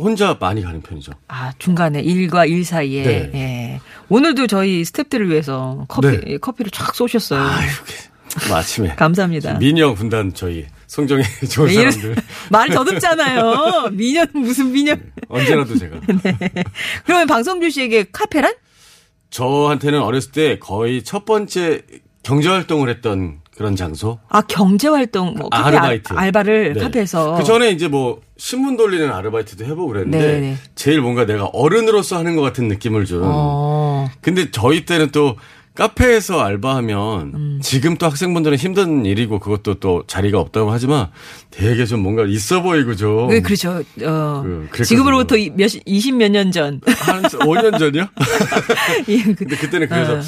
혼자 0.00 0.36
많이 0.40 0.62
가는 0.62 0.80
편이죠. 0.80 1.12
아 1.28 1.52
중간에 1.58 2.00
일과 2.00 2.46
일 2.46 2.64
사이에 2.64 3.02
네. 3.04 3.30
예. 3.34 3.80
오늘도 4.08 4.46
저희 4.46 4.82
스탭들을 4.82 5.28
위해서 5.28 5.84
커피 5.88 6.08
네. 6.20 6.38
커피를 6.38 6.70
쫙 6.70 6.94
쏘셨어요. 6.94 7.40
아유, 7.40 7.68
뭐 8.48 8.56
아침에 8.56 8.94
감사합니다. 8.96 9.58
미녀 9.58 9.94
군단 9.94 10.32
저희 10.34 10.66
송정의 10.86 11.24
좋은 11.50 11.68
네, 11.68 11.74
사람들 11.74 12.16
말 12.50 12.68
더듬잖아요. 12.70 13.90
미년 13.92 14.26
무슨 14.32 14.72
미년. 14.72 15.12
언제라도 15.28 15.76
제가 15.76 16.00
그러면 17.04 17.26
방송주 17.26 17.70
씨에게 17.70 18.06
카페란? 18.10 18.54
저한테는 19.30 20.00
어렸을 20.02 20.32
때 20.32 20.58
거의 20.58 21.04
첫 21.04 21.24
번째 21.24 21.82
경제 22.22 22.48
활동을 22.48 22.88
했던 22.88 23.39
그런 23.60 23.76
장소. 23.76 24.18
아 24.30 24.40
경제 24.40 24.88
활동 24.88 25.34
뭐 25.34 25.50
카페 25.50 25.76
아르바이트. 25.76 26.14
알, 26.14 26.32
바를 26.32 26.72
네. 26.72 26.80
카페에서 26.80 27.34
그 27.34 27.44
전에 27.44 27.70
이제 27.72 27.88
뭐 27.88 28.22
신문 28.38 28.78
돌리는 28.78 29.12
아르바이트도 29.12 29.66
해보고 29.66 29.88
그랬는데 29.88 30.18
네네. 30.18 30.56
제일 30.76 31.02
뭔가 31.02 31.26
내가 31.26 31.44
어른으로서 31.52 32.16
하는 32.16 32.36
것 32.36 32.40
같은 32.42 32.68
느낌을 32.68 33.04
준. 33.04 33.20
어. 33.22 34.08
근데 34.22 34.50
저희 34.50 34.86
때는 34.86 35.10
또 35.10 35.36
카페에서 35.74 36.40
알바하면 36.40 37.20
음. 37.34 37.60
지금 37.62 37.96
또 37.98 38.06
학생분들은 38.06 38.56
힘든 38.56 39.04
일이고 39.04 39.38
그것도 39.40 39.74
또 39.74 40.04
자리가 40.06 40.40
없다고 40.40 40.72
하지만 40.72 41.08
되게 41.50 41.84
좀 41.84 42.00
뭔가 42.00 42.24
있어 42.26 42.62
보이고 42.62 42.96
좀. 42.96 43.28
네, 43.28 43.40
그렇죠. 43.42 43.82
어. 44.02 44.42
그. 44.70 44.84
지금으로부터 44.86 45.36
이- 45.36 45.50
몇 45.54 45.66
20 45.84 46.14
몇 46.16 46.30
년 46.30 46.50
전. 46.50 46.80
한 46.86 47.22
5년 47.24 47.78
전이요? 47.78 48.06
예, 49.08 49.22
그- 49.22 49.34
근데 49.34 49.56
그때는 49.56 49.86
그래서 49.86 50.14
어. 50.14 50.20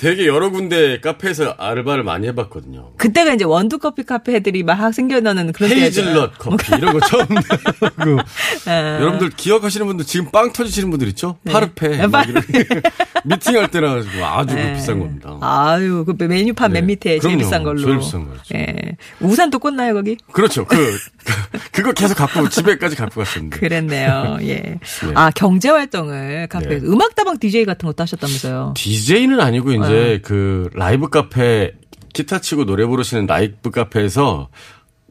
되게 0.00 0.26
여러 0.26 0.48
군데 0.48 0.98
카페에서 0.98 1.56
아르바를 1.58 2.04
많이 2.04 2.26
해봤거든요. 2.28 2.92
그때가 2.96 3.34
이제 3.34 3.44
원두 3.44 3.78
커피 3.78 4.02
카페들이 4.02 4.62
막 4.62 4.90
생겨나는 4.94 5.52
그런 5.52 5.70
헤이즐넛 5.70 6.38
커피 6.38 6.74
이런 6.74 6.98
거 6.98 7.00
처음 7.06 7.26
하고 7.26 8.18
아. 8.64 8.98
여러분들 8.98 9.28
기억하시는 9.36 9.86
분들 9.86 10.06
지금 10.06 10.30
빵 10.30 10.54
터지시는 10.54 10.88
분들 10.88 11.06
있죠? 11.08 11.36
파르페 11.44 11.88
네, 11.88 12.06
막 12.06 12.26
이런 12.26 12.42
미팅할 13.24 13.70
때나 13.70 13.96
가지고 13.96 14.24
아주 14.24 14.54
그 14.54 14.60
네. 14.60 14.72
비싼 14.72 14.98
겁니다. 15.00 15.36
아유, 15.42 16.04
그 16.06 16.14
메뉴판 16.18 16.72
맨 16.72 16.86
네. 16.86 16.86
밑에 16.94 17.10
제일 17.18 17.20
그럼요. 17.20 17.38
비싼 17.38 17.62
걸로. 17.62 17.82
제일 17.82 17.98
비싼 17.98 18.26
거죠. 18.26 18.42
예. 18.54 18.96
우산도 19.20 19.58
꽂나요, 19.58 19.92
거기? 19.92 20.16
그렇죠. 20.32 20.64
그, 20.64 20.98
그 21.24 21.60
그거 21.72 21.92
계속 21.92 22.14
갖고 22.14 22.48
집에까지 22.48 22.96
갖고 22.96 23.20
갔었는데. 23.20 23.58
그랬네요. 23.58 24.38
예. 24.44 24.78
아, 25.14 25.30
경제 25.30 25.68
활동을 25.68 26.46
카페에서 26.48 26.86
네. 26.86 26.92
음악 26.92 27.14
다방 27.14 27.38
DJ 27.38 27.64
같은 27.64 27.86
것도 27.86 28.02
하셨다면서요. 28.02 28.74
DJ는 28.76 29.40
아니고 29.40 29.72
이제 29.72 29.89
네. 29.92 30.18
그 30.18 30.70
라이브 30.74 31.08
카페 31.08 31.72
기타 32.12 32.40
치고 32.40 32.64
노래 32.64 32.84
부르시는 32.86 33.26
라이브 33.26 33.70
카페에서 33.70 34.48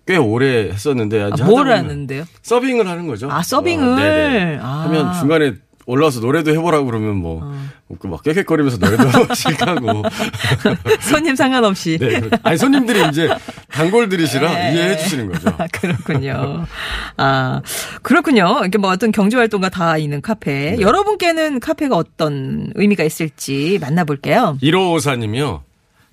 꽤 0.06 0.18
오래 0.18 0.70
했었는데 0.70 1.22
아, 1.22 1.30
이제 1.30 1.44
뭘 1.44 1.70
하는데요? 1.70 2.26
서빙을 2.42 2.88
하는 2.88 3.08
거죠. 3.08 3.30
아, 3.32 3.44
서빙을? 3.44 3.88
어, 3.88 3.96
네네. 3.96 4.60
아. 4.62 4.86
하면 4.86 5.14
중간에 5.20 5.54
올라와서 5.90 6.20
노래도 6.20 6.52
해보라고 6.52 6.86
그러면 6.86 7.16
뭐, 7.18 7.42
어. 7.44 7.96
그막 8.00 8.22
깨끗거리면서 8.24 8.78
노래도 8.78 9.10
한 9.10 9.26
번씩 9.28 9.68
하고. 9.68 10.04
손님 11.02 11.36
상관없이. 11.36 11.98
네. 12.00 12.20
그렇- 12.20 12.38
아니, 12.44 12.58
손님들이 12.58 13.08
이제 13.10 13.28
단골들이시라 13.72 14.54
네. 14.54 14.74
이해해 14.76 14.98
주시는 14.98 15.32
거죠. 15.32 15.50
아, 15.58 15.66
그렇군요. 15.72 16.66
아, 17.18 17.62
그렇군요. 18.04 18.60
이렇게 18.62 18.78
뭐 18.78 18.92
어떤 18.92 19.12
경제 19.12 19.38
활동가 19.38 19.70
다 19.70 19.98
있는 19.98 20.22
카페. 20.22 20.76
네. 20.76 20.82
여러분께는 20.82 21.60
카페가 21.60 21.96
어떤 21.96 22.72
의미가 22.76 23.04
있을지 23.04 23.80
만나볼게요. 23.82 24.58
1554님이요. 24.62 25.62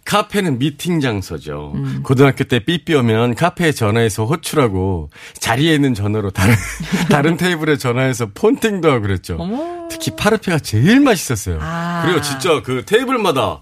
카페는 0.06 0.58
미팅 0.58 1.00
장소죠. 1.00 1.72
음. 1.74 2.00
고등학교 2.02 2.44
때 2.44 2.60
삐삐 2.60 2.94
오면 2.94 3.34
카페에 3.34 3.72
전화해서 3.72 4.24
호출하고 4.24 5.10
자리에 5.38 5.74
있는 5.74 5.92
전화로 5.92 6.30
다른 6.30 6.54
다른 7.10 7.36
테이블에 7.36 7.76
전화해서 7.76 8.28
폰팅도 8.32 8.90
하고 8.90 9.02
그랬죠. 9.02 9.36
어머. 9.38 9.88
특히 9.90 10.12
파르페가 10.16 10.60
제일 10.60 11.00
맛있었어요. 11.00 11.58
아. 11.60 12.02
그리고 12.06 12.22
진짜 12.22 12.62
그 12.62 12.84
테이블마다 12.86 13.60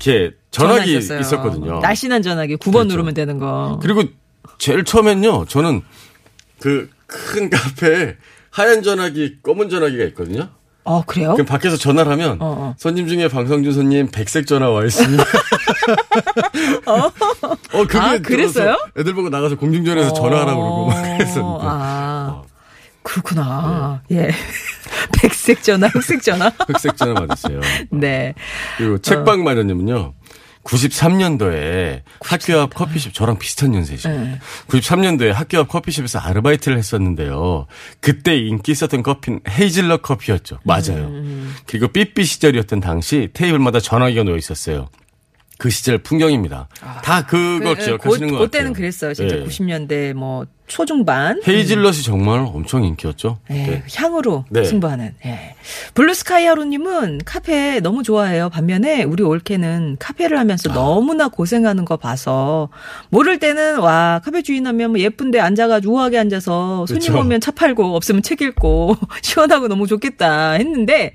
이렇게 0.00 0.34
전화기 0.50 1.00
전화. 1.06 1.20
있었거든요. 1.20 1.78
날씬한 1.80 2.22
전화기 2.22 2.56
9번 2.56 2.72
그렇죠. 2.72 2.88
누르면 2.88 3.14
되는 3.14 3.38
거. 3.38 3.78
그리고 3.82 4.02
제일 4.58 4.82
처음엔요. 4.84 5.44
저는 5.48 5.82
그 6.58 6.90
큰 7.08 7.50
카페에 7.50 8.16
하얀 8.50 8.82
전화기, 8.82 9.36
검은 9.42 9.68
전화기가 9.68 10.02
있거든요. 10.06 10.48
어, 10.86 11.02
그래요? 11.04 11.32
그럼 11.32 11.46
밖에서 11.46 11.76
전화를 11.76 12.12
하면 12.12 12.38
어, 12.40 12.54
어. 12.58 12.74
손님 12.78 13.08
중에 13.08 13.26
방성준 13.26 13.72
손님 13.72 14.08
백색 14.08 14.46
전화 14.46 14.70
와 14.70 14.84
있습니다. 14.84 15.24
어, 16.86 17.10
그게 17.86 17.98
아, 17.98 18.18
그랬어요? 18.18 18.78
애들 18.96 19.12
보고 19.14 19.28
나가서 19.28 19.56
공중전에서 19.56 20.12
전화하라고 20.12 20.60
그러고 20.62 20.86
막 20.86 20.96
어, 20.96 21.02
그랬었는데. 21.18 21.58
아, 21.62 22.26
어, 22.30 22.44
그렇구나. 23.02 24.00
네. 24.08 24.28
예. 24.28 24.30
백색 25.20 25.64
전화, 25.64 25.88
흑색 25.88 26.22
전화. 26.22 26.52
흑색 26.68 26.96
전화 26.96 27.14
받았어요. 27.14 27.60
네. 27.90 28.34
그리고 28.78 28.98
책방 28.98 29.42
마녀님은요. 29.42 30.14
93년도에 30.66 32.02
학교 32.20 32.58
앞 32.58 32.74
커피숍 32.74 33.14
저랑 33.14 33.38
비슷한 33.38 33.74
연세시죠. 33.74 34.08
네. 34.08 34.38
93년도에 34.68 35.32
학교 35.32 35.58
앞 35.58 35.68
커피숍에서 35.68 36.18
아르바이트를 36.18 36.76
했었는데요. 36.76 37.66
그때 38.00 38.36
인기 38.36 38.72
있었던 38.72 39.02
커피는 39.02 39.40
헤이즐넛 39.48 40.02
커피였죠. 40.02 40.58
맞아요. 40.64 41.06
음. 41.06 41.54
그리고 41.66 41.88
삐삐 41.88 42.24
시절이었던 42.24 42.80
당시 42.80 43.28
테이블마다 43.32 43.80
전화기가 43.80 44.24
놓여 44.24 44.36
있었어요. 44.36 44.88
그 45.58 45.70
시절 45.70 45.98
풍경입니다. 45.98 46.68
다 47.02 47.24
그걸 47.24 47.76
기억하시는 47.76 48.28
것 48.28 48.38
그, 48.38 48.44
그때는 48.44 48.72
같아요. 48.72 48.72
그랬어요. 48.72 49.14
진짜 49.14 49.36
네. 49.36 49.44
90년대 49.44 50.12
뭐 50.12 50.44
초중반. 50.66 51.40
헤이즐넛이 51.46 52.02
정말 52.02 52.40
엄청 52.40 52.84
인기였죠. 52.84 53.38
예, 53.50 53.54
네. 53.54 53.82
향으로 53.94 54.44
네. 54.50 54.64
승부하는. 54.64 55.14
예. 55.24 55.54
블루스카이 55.94 56.44
하루님은 56.44 57.20
카페 57.24 57.80
너무 57.80 58.02
좋아해요. 58.02 58.50
반면에 58.50 59.04
우리 59.04 59.22
올케는 59.22 59.96
카페를 59.98 60.36
아. 60.36 60.40
하면서 60.40 60.72
너무나 60.72 61.28
고생하는 61.28 61.84
거 61.84 61.96
봐서 61.96 62.68
모를 63.08 63.38
때는 63.38 63.78
와 63.78 64.20
카페 64.24 64.42
주인하면 64.42 64.90
뭐 64.90 65.00
예쁜데 65.00 65.40
앉아가지고 65.40 65.94
우아하게 65.94 66.18
앉아서 66.18 66.84
손님 66.86 67.12
그쵸. 67.12 67.20
오면 67.20 67.40
차 67.40 67.50
팔고 67.52 67.96
없으면 67.96 68.22
책 68.22 68.42
읽고 68.42 68.96
시원하고 69.22 69.68
너무 69.68 69.86
좋겠다 69.86 70.52
했는데. 70.52 71.14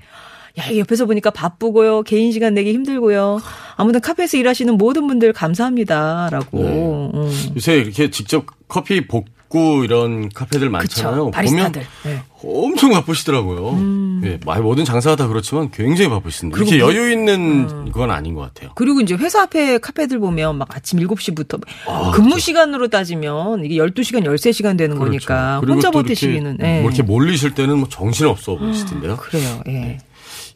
야, 0.58 0.66
이 0.70 0.78
옆에서 0.78 1.06
보니까 1.06 1.30
바쁘고요. 1.30 2.02
개인 2.02 2.30
시간 2.32 2.52
내기 2.54 2.72
힘들고요. 2.74 3.40
아무튼 3.76 4.00
카페에서 4.00 4.36
일하시는 4.36 4.76
모든 4.76 5.06
분들 5.06 5.32
감사합니다라고. 5.32 6.62
네. 6.62 7.10
음. 7.14 7.52
요새 7.56 7.76
이렇게 7.76 8.10
직접 8.10 8.44
커피 8.68 9.06
볶고 9.06 9.82
이런 9.84 10.28
카페들 10.28 10.68
많잖아요. 10.68 11.30
그쵸. 11.30 11.42
보면 11.50 11.72
네. 11.72 12.22
엄청 12.44 12.90
바쁘시더라고요. 12.90 14.20
예, 14.24 14.38
많이 14.44 14.60
모든 14.62 14.84
장사하다 14.84 15.28
그렇지만 15.28 15.70
굉장히 15.70 16.10
바쁘신데 16.10 16.56
이렇게 16.56 16.76
무- 16.78 16.80
여유 16.82 17.12
있는 17.12 17.90
건 17.92 18.10
아닌 18.10 18.34
것 18.34 18.42
같아요. 18.42 18.72
그리고 18.74 19.00
이제 19.00 19.14
회사 19.14 19.42
앞에 19.42 19.78
카페들 19.78 20.18
보면 20.18 20.58
막 20.58 20.74
아침 20.76 20.98
7시부터 21.00 21.60
아, 21.86 22.10
근무 22.14 22.38
시간으로 22.38 22.88
따지면 22.88 23.64
이게 23.64 23.76
12시간, 23.76 24.24
13시간 24.24 24.76
되는 24.76 24.98
거니까 24.98 25.58
그리고 25.60 25.74
혼자 25.74 25.90
또 25.90 26.02
버티시기는. 26.02 26.56
이렇게, 26.58 26.66
예. 26.76 26.80
뭐 26.82 26.90
이렇게 26.90 27.02
몰리실 27.02 27.54
때는 27.54 27.78
뭐 27.78 27.88
정신 27.88 28.26
없어 28.26 28.56
보이시던데요. 28.56 29.16
그래요. 29.16 29.62
예. 29.68 29.98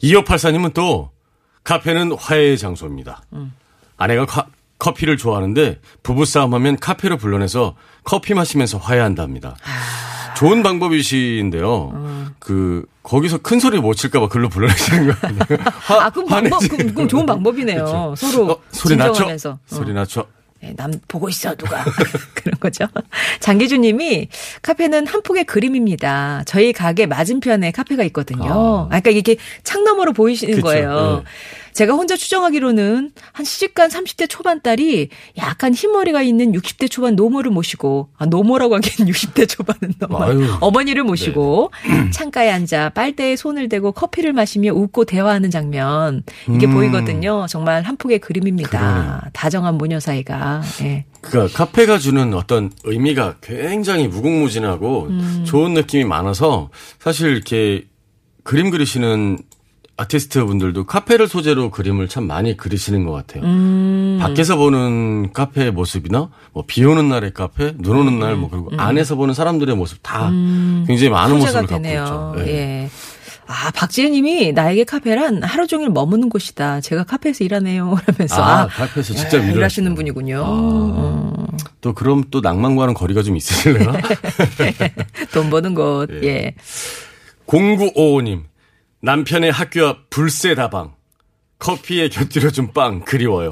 2584님은 0.03 0.73
또 0.73 1.11
카페는 1.63 2.13
화해의 2.13 2.57
장소입니다. 2.57 3.21
음. 3.33 3.53
아내가 3.97 4.25
카- 4.25 4.47
커피를 4.79 5.17
좋아하는데 5.17 5.79
부부싸움 6.03 6.53
하면 6.53 6.77
카페로 6.77 7.17
불러내서 7.17 7.75
커피 8.03 8.33
마시면서 8.35 8.77
화해한답니다. 8.77 9.55
아. 9.63 10.33
좋은 10.35 10.61
방법이신데요. 10.61 11.89
음. 11.95 12.29
그 12.37 12.85
거기서 13.01 13.39
큰 13.39 13.59
소리 13.59 13.79
못 13.79 13.95
칠까봐 13.95 14.27
글로 14.29 14.49
불러내시는 14.49 15.07
거 15.07 15.27
아니에요? 15.27 15.43
화- 15.81 16.05
아, 16.05 16.09
그럼 16.11 16.27
방법. 16.27 16.59
그, 16.59 16.93
그럼 16.93 17.07
좋은 17.07 17.25
방법이네요. 17.25 17.83
그렇죠. 17.85 18.13
서로 18.15 18.51
어, 18.51 18.59
소리 18.71 18.95
낮춰. 18.95 19.25
어. 19.49 19.57
소리 19.65 19.93
낮춰. 19.93 20.27
예, 20.63 20.73
남 20.75 20.91
보고 21.07 21.29
있어 21.29 21.55
누가 21.55 21.83
그런 22.33 22.59
거죠. 22.59 22.85
장기주님이 23.39 24.27
카페는 24.61 25.07
한 25.07 25.21
폭의 25.21 25.43
그림입니다. 25.45 26.43
저희 26.45 26.73
가게 26.73 27.05
맞은편에 27.05 27.71
카페가 27.71 28.03
있거든요. 28.05 28.51
아. 28.51 28.83
아. 28.83 28.87
그러니까 28.87 29.11
이게 29.11 29.37
창 29.63 29.83
너머로 29.83 30.13
보이시는 30.13 30.55
그쵸, 30.55 30.65
거예요. 30.65 31.23
네. 31.23 31.31
제가 31.77 31.93
혼자 31.93 32.17
추정하기로는 32.17 33.11
한 33.33 33.45
시집간 33.45 33.89
30대 33.89 34.27
초반 34.27 34.63
딸이 34.63 35.09
약간 35.37 35.75
흰머리가 35.75 36.23
있는 36.23 36.51
60대 36.53 36.89
초반 36.89 37.15
노모를 37.15 37.51
모시고, 37.51 38.09
아, 38.17 38.25
노모라고 38.25 38.73
하기엔 38.77 39.05
60대 39.13 39.47
초반은 39.47 39.93
너무. 39.99 40.57
어머니를 40.59 41.03
모시고 41.03 41.71
창가에 42.11 42.49
앉아 42.49 42.89
빨대에 42.95 43.35
손을 43.35 43.69
대고 43.69 43.91
커피를 43.91 44.33
마시며 44.33 44.73
웃고 44.73 45.05
대화하는 45.05 45.51
장면 45.51 46.23
이게 46.49 46.65
음. 46.65 46.73
보이거든요. 46.73 47.45
정말 47.47 47.83
한 47.83 47.95
폭의 47.95 48.19
그림입니다. 48.19 48.69
그러네요. 48.79 49.19
다정한 49.33 49.77
모녀 49.77 49.99
사이가. 49.99 50.63
예. 50.81 51.05
그러니까 51.21 51.55
카페가 51.55 51.99
주는 51.99 52.33
어떤 52.33 52.71
의미가 52.85 53.35
굉장히 53.41 54.07
무궁무진하고 54.07 55.03
음. 55.11 55.43
좋은 55.45 55.75
느낌이 55.75 56.05
많아서 56.05 56.71
사실 56.97 57.29
이렇게 57.33 57.85
그림 58.43 58.71
그리시는 58.71 59.37
아티스트 59.97 60.45
분들도 60.45 60.85
카페를 60.85 61.27
소재로 61.27 61.71
그림을 61.71 62.07
참 62.07 62.25
많이 62.27 62.55
그리시는 62.55 63.03
것 63.05 63.11
같아요. 63.13 63.43
음. 63.43 64.19
밖에서 64.21 64.55
보는 64.55 65.33
카페의 65.33 65.71
모습이나 65.71 66.29
뭐 66.53 66.63
비 66.67 66.83
오는 66.85 67.09
날의 67.09 67.33
카페, 67.33 67.73
눈 67.77 67.97
오는 67.97 68.19
날 68.19 68.35
뭐 68.35 68.49
그리고 68.49 68.69
안에서 68.77 69.15
보는 69.15 69.33
사람들의 69.33 69.75
모습 69.75 69.99
다 70.03 70.29
굉장히 70.85 71.09
많은 71.09 71.35
음. 71.35 71.39
모습을 71.39 71.61
갖고 71.61 71.75
되네요. 71.81 72.33
있죠. 72.35 72.45
예. 72.49 72.53
예. 72.83 72.89
아, 73.49 73.71
박지혜 73.71 74.09
님이 74.09 74.51
나에게 74.51 74.83
카페란 74.83 75.41
하루 75.41 75.67
종일 75.67 75.89
머무는 75.89 76.27
곳이다. 76.27 76.81
제가 76.81 77.05
카페에서 77.05 77.45
일하네요. 77.45 77.95
그러면서. 78.05 78.43
아, 78.43 78.67
카페에서 78.67 79.13
직접 79.13 79.41
예, 79.41 79.51
일하시는. 79.53 79.95
분이군요. 79.95 80.43
아. 80.45 81.33
또 81.79 81.93
그럼 81.93 82.25
또 82.29 82.41
낭만과는 82.41 82.93
거리가 82.93 83.23
좀 83.23 83.37
있으실래나? 83.37 83.93
돈 85.33 85.49
버는 85.49 85.73
곳. 85.75 86.09
예. 86.23 86.27
예. 86.27 86.55
0955님, 87.47 88.41
남편의 89.01 89.51
학교 89.51 89.85
앞 89.87 90.09
불새 90.09 90.55
다방. 90.55 90.93
커피에 91.59 92.09
곁들여 92.09 92.51
준 92.51 92.71
빵 92.73 93.01
그리워요. 93.03 93.49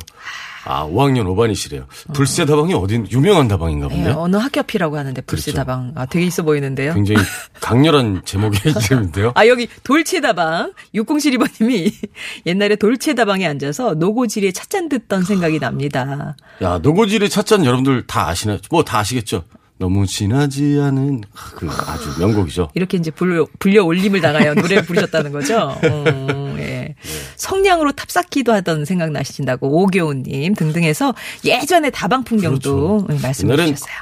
아, 0.67 0.83
5학년 0.87 1.25
5반이시래요. 1.25 1.85
불새 2.13 2.45
다방이 2.45 2.73
어딘 2.73 3.07
유명한 3.11 3.47
다방인가 3.47 3.87
예, 3.91 3.95
본데. 3.95 4.09
어느 4.11 4.35
학교 4.37 4.61
앞이라고 4.61 4.97
하는데 4.97 5.21
그렇죠. 5.21 5.43
불새다방. 5.45 5.91
아, 5.95 6.05
되게 6.07 6.25
있어 6.25 6.41
보이는데요. 6.41 6.93
굉장히 6.95 7.21
강렬한 7.61 8.23
제목의 8.25 8.59
이름인데요. 8.89 9.31
아, 9.35 9.45
여기 9.47 9.67
돌체 9.83 10.21
다방. 10.21 10.73
6072번 10.95 11.49
님이 11.61 11.91
옛날에 12.47 12.75
돌체 12.77 13.13
다방에 13.13 13.45
앉아서 13.45 13.93
노고지리에 13.93 14.51
찻잔 14.53 14.89
듣던 14.89 15.23
생각이 15.23 15.59
납니다. 15.59 16.35
야, 16.63 16.79
노고지리 16.79 17.29
찻잔 17.29 17.63
여러분들 17.63 18.07
다 18.07 18.27
아시나요? 18.29 18.57
뭐 18.71 18.81
다 18.83 18.99
아시겠죠? 18.99 19.43
너무 19.77 20.07
진하지 20.07 20.79
않은 20.81 21.21
그 21.55 21.67
아주 21.69 22.19
명곡이죠. 22.19 22.69
이렇게 22.75 22.97
이제 22.97 23.11
불려, 23.11 23.45
불려 23.59 23.83
올림을 23.83 24.21
당하여 24.21 24.53
노래를 24.53 24.85
부르셨다는 24.85 25.31
거죠. 25.33 25.77
음, 25.83 26.55
예. 26.59 26.95
성냥으로 27.35 27.91
탑쌓기도 27.91 28.53
하던 28.53 28.85
생각 28.85 29.11
나신다고 29.11 29.83
오교훈님 29.83 30.55
등등해서 30.55 31.13
예전에 31.43 31.89
다방 31.89 32.23
풍경도 32.23 33.07
그렇죠. 33.07 33.21
말씀해 33.21 33.51
옛날엔 33.53 33.75
주셨어요. 33.75 33.95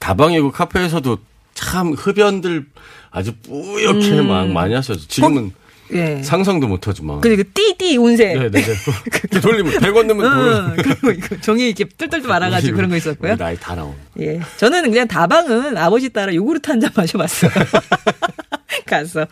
다방이고 0.00 0.50
카페에서도 0.50 1.18
참 1.54 1.92
흡연들 1.92 2.66
아주 3.10 3.32
뿌옇게 3.42 4.22
막 4.22 4.48
많이 4.48 4.74
하셨죠. 4.74 5.06
지금은 5.06 5.52
예. 5.92 6.22
상상도 6.22 6.66
못하지만. 6.66 7.20
그리고 7.20 7.42
그 7.44 7.52
띠띠 7.52 7.96
운세. 7.96 8.34
네네네. 8.34 8.60
이렇게 9.06 9.40
돌리면 9.40 9.74
100원 9.74 10.06
넣으면 10.06 10.24
응, 10.26 10.76
돌. 10.76 10.84
그리고 10.84 11.10
이거 11.10 11.40
종이 11.40 11.66
이렇게 11.66 11.84
뚫뚫 11.84 12.26
말아가지고 12.26 12.76
그런 12.76 12.90
거 12.90 12.96
있었고요. 12.96 13.36
나이 13.36 13.56
다 13.56 13.74
나온. 13.74 13.94
예. 14.20 14.40
저는 14.56 14.82
그냥 14.90 15.06
다방은 15.08 15.76
아버지 15.76 16.08
따라 16.10 16.34
요구르트 16.34 16.70
한 16.70 16.80
잔 16.80 16.90
마셔봤어요. 16.94 17.50
가서. 18.86 19.26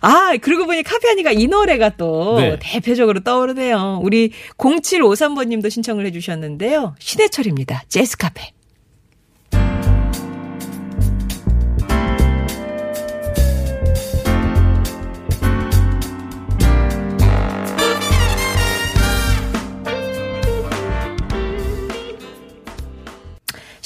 아, 0.00 0.32
그러고 0.40 0.66
보니 0.66 0.82
카페하니까 0.82 1.32
이 1.32 1.46
노래가 1.46 1.90
또 1.96 2.38
네. 2.38 2.58
대표적으로 2.60 3.20
떠오르네요. 3.20 4.00
우리 4.02 4.32
0753번 4.58 5.46
님도 5.48 5.68
신청을 5.68 6.04
해주셨는데요. 6.06 6.94
신해철입니다. 6.98 7.84
재즈 7.88 8.16
카페. 8.16 8.50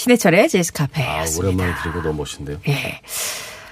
신해철의 0.09 0.49
재즈 0.49 0.73
아, 0.75 0.87
카페였습니다. 0.87 1.47
오랜만에 1.49 1.83
들으고 1.83 2.03
너무 2.03 2.19
멋진데요. 2.19 2.59
예. 2.69 3.01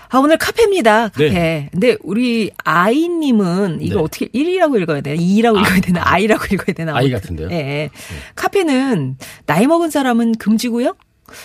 아, 0.09 0.19
오늘 0.19 0.37
카페입니다. 0.39 1.09
카페. 1.09 1.29
네. 1.31 1.69
근데 1.73 1.97
우리 2.03 2.51
아이님은 2.65 3.79
이거 3.83 3.97
네. 3.97 4.03
어떻게 4.03 4.27
1이라고 4.29 4.81
읽어야 4.81 5.01
되나? 5.03 5.17
2라고 5.21 5.61
읽어야 5.61 5.81
되나? 5.81 6.03
아 6.05 6.19
이라고 6.19 6.45
읽어야 6.53 6.75
되나? 6.75 6.97
아이. 6.97 7.11
같은데요? 7.11 7.49
네. 7.49 7.57
예. 7.57 7.91
카페는 8.35 9.17
나이 9.47 9.67
먹은 9.67 9.91
사람은 9.91 10.37
금지고요. 10.37 10.95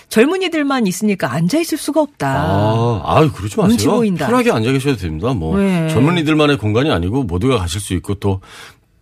젊은이들만 0.10 0.86
있으니까 0.86 1.32
앉아 1.32 1.60
있을 1.60 1.78
수가 1.78 2.02
없다. 2.02 2.28
아, 2.28 3.02
아, 3.06 3.20
그러지 3.32 3.56
눈치 3.56 3.88
마세요. 3.88 3.92
보인다. 3.92 4.28
편하게 4.28 4.52
앉아 4.52 4.72
계셔도 4.74 4.98
됩니다. 4.98 5.34
뭐 5.34 5.58
네. 5.58 5.88
젊은이들만의 5.90 6.58
공간이 6.58 6.92
아니고 6.92 7.24
모두가 7.24 7.58
가실 7.58 7.80
수 7.80 7.94
있고 7.94 8.16
또 8.16 8.42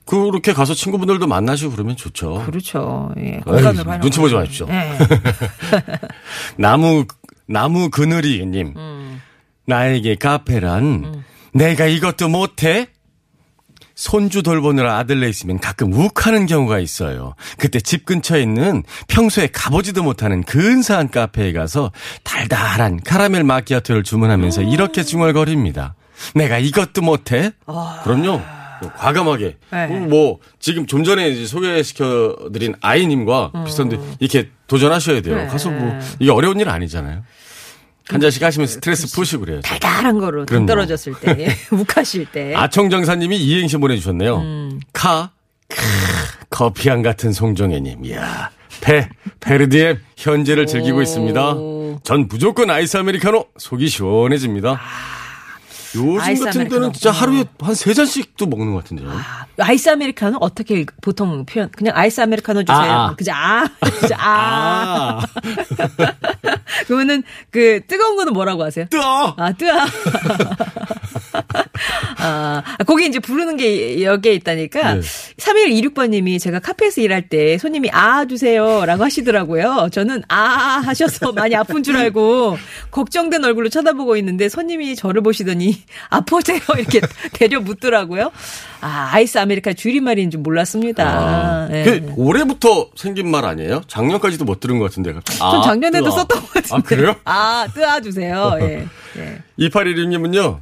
그렇게 0.05 0.53
가서 0.53 0.73
친구분들도 0.73 1.25
만나시고 1.27 1.71
그러면 1.71 1.95
좋죠. 1.95 2.43
그렇죠. 2.45 3.11
예. 3.17 3.39
공간으로 3.43 3.89
하는 3.89 4.01
눈치 4.01 4.19
보지. 4.19 4.35
마십시오. 4.35 4.67
예. 4.69 4.91
나무 6.57 7.05
나무 7.47 7.89
그늘이님 7.89 8.73
음. 8.77 9.21
나에게 9.65 10.15
카페란 10.15 11.23
내가 11.53 11.85
이것도 11.85 12.29
못해 12.29 12.87
손주 13.95 14.43
돌보느라 14.43 14.97
아들네 14.97 15.27
있으면 15.29 15.57
가끔 15.59 15.93
욱하는 15.93 16.45
경우가 16.45 16.79
있어요. 16.79 17.33
그때 17.57 17.79
집 17.79 18.05
근처에 18.05 18.41
있는 18.41 18.83
평소에 19.07 19.47
가보지도 19.47 20.03
못하는 20.03 20.43
근사한 20.43 21.09
카페에 21.09 21.53
가서 21.53 21.91
달달한 22.23 22.99
카라멜 23.01 23.43
마키아토를 23.43 24.03
주문하면서 24.03 24.63
이렇게 24.63 25.03
중얼거립니다. 25.03 25.95
내가 26.35 26.59
이것도 26.59 27.01
못해? 27.01 27.51
그럼요. 28.03 28.41
과감하게. 28.95 29.57
네. 29.71 29.87
뭐 29.87 30.39
지금 30.59 30.85
좀 30.85 31.03
전에 31.03 31.45
소개시켜드린 31.45 32.75
아이님과 32.81 33.51
비슷한데 33.65 33.99
이렇게 34.19 34.49
도전하셔야 34.67 35.21
돼요. 35.21 35.35
네. 35.35 35.47
가서 35.47 35.69
뭐 35.69 35.97
이게 36.19 36.31
어려운 36.31 36.59
일 36.59 36.69
아니잖아요. 36.69 37.23
한 38.07 38.21
잔씩 38.21 38.43
하시면 38.43 38.67
스트레스 38.67 39.13
푸시고 39.15 39.45
그래요. 39.45 39.61
달달한 39.61 40.19
거로 40.19 40.45
등 40.45 40.45
그럼요. 40.45 40.65
떨어졌을 40.67 41.13
때, 41.19 41.35
예. 41.39 41.47
욱하실 41.75 42.27
때. 42.27 42.53
아청정사님이 42.55 43.37
이행시 43.37 43.77
보내주셨네요. 43.77 44.37
음. 44.37 44.79
카, 44.93 45.31
크, 45.67 45.77
커피향 46.51 47.01
같은 47.01 47.33
송정혜님. 47.33 48.05
이야, 48.05 48.51
페, 48.81 49.09
페르디엠 49.39 49.99
현재를 50.17 50.67
즐기고 50.67 51.01
있습니다. 51.01 51.55
전 52.03 52.27
무조건 52.27 52.69
아이스 52.69 52.97
아메리카노 52.97 53.45
속이 53.57 53.87
시원해집니다. 53.87 54.79
요즘 55.95 56.43
같은. 56.45 56.67
때는 56.69 56.93
진짜 56.93 57.09
어. 57.09 57.13
하루에 57.13 57.45
한 57.59 57.75
세 57.75 57.93
잔씩도 57.93 58.45
먹는 58.47 58.73
것 58.73 58.83
같은데요. 58.83 59.09
아, 59.09 59.45
아이스 59.59 59.89
아메리카노 59.89 60.37
어떻게 60.41 60.79
읽- 60.81 60.99
보통 61.01 61.45
표현? 61.45 61.69
그냥 61.71 61.95
아이스 61.95 62.19
아메리카노 62.21 62.63
주세요. 62.63 62.77
아, 62.77 63.07
아. 63.09 63.15
그죠? 63.15 63.31
아, 63.33 63.65
그죠? 63.81 64.15
아. 64.17 65.21
아, 65.21 65.25
그러면은 66.87 67.23
그 67.51 67.81
뜨거운 67.87 68.15
거는 68.17 68.33
뭐라고 68.33 68.63
하세요? 68.63 68.85
뜨어! 68.89 69.33
아, 69.37 69.51
뜨아. 69.53 69.85
아, 72.25 72.63
거기 72.85 73.05
이제 73.05 73.19
부르는 73.19 73.57
게 73.57 74.03
여기에 74.03 74.33
있다니까. 74.33 74.95
네. 74.95 75.01
3126번님이 75.37 76.39
제가 76.39 76.59
카페에서 76.59 77.01
일할 77.01 77.29
때 77.29 77.57
손님이 77.57 77.89
아 77.91 78.25
주세요 78.25 78.85
라고 78.85 79.03
하시더라고요. 79.03 79.89
저는 79.91 80.23
아 80.27 80.81
하셔서 80.83 81.31
많이 81.31 81.55
아픈 81.55 81.83
줄 81.83 81.97
알고 81.97 82.57
걱정된 82.91 83.43
얼굴로 83.43 83.69
쳐다보고 83.69 84.17
있는데 84.17 84.49
손님이 84.49 84.95
저를 84.95 85.21
보시더니 85.21 85.77
아프세요 86.09 86.59
이렇게 86.77 87.01
되려 87.33 87.59
묻더라고요. 87.59 88.31
아, 88.81 89.09
아이스 89.13 89.37
아메리카 89.39 89.73
줄임말인 89.73 90.29
줄 90.29 90.41
몰랐습니다. 90.41 91.03
아, 91.03 91.67
예. 91.71 91.83
그 91.83 92.13
올해부터 92.17 92.89
생긴 92.95 93.31
말 93.31 93.43
아니에요? 93.45 93.81
작년까지도 93.87 94.45
못 94.45 94.59
들은 94.59 94.77
것 94.77 94.85
같은데. 94.85 95.13
전 95.23 95.61
작년에도 95.63 96.11
썼던 96.11 96.41
것 96.41 96.53
같은데. 96.53 96.75
아, 96.75 96.81
그래요? 96.81 97.15
아, 97.25 97.67
뜨아 97.73 97.99
주세요. 98.01 98.55
예. 98.61 98.87
예. 99.17 99.39
2816님은요. 99.59 100.59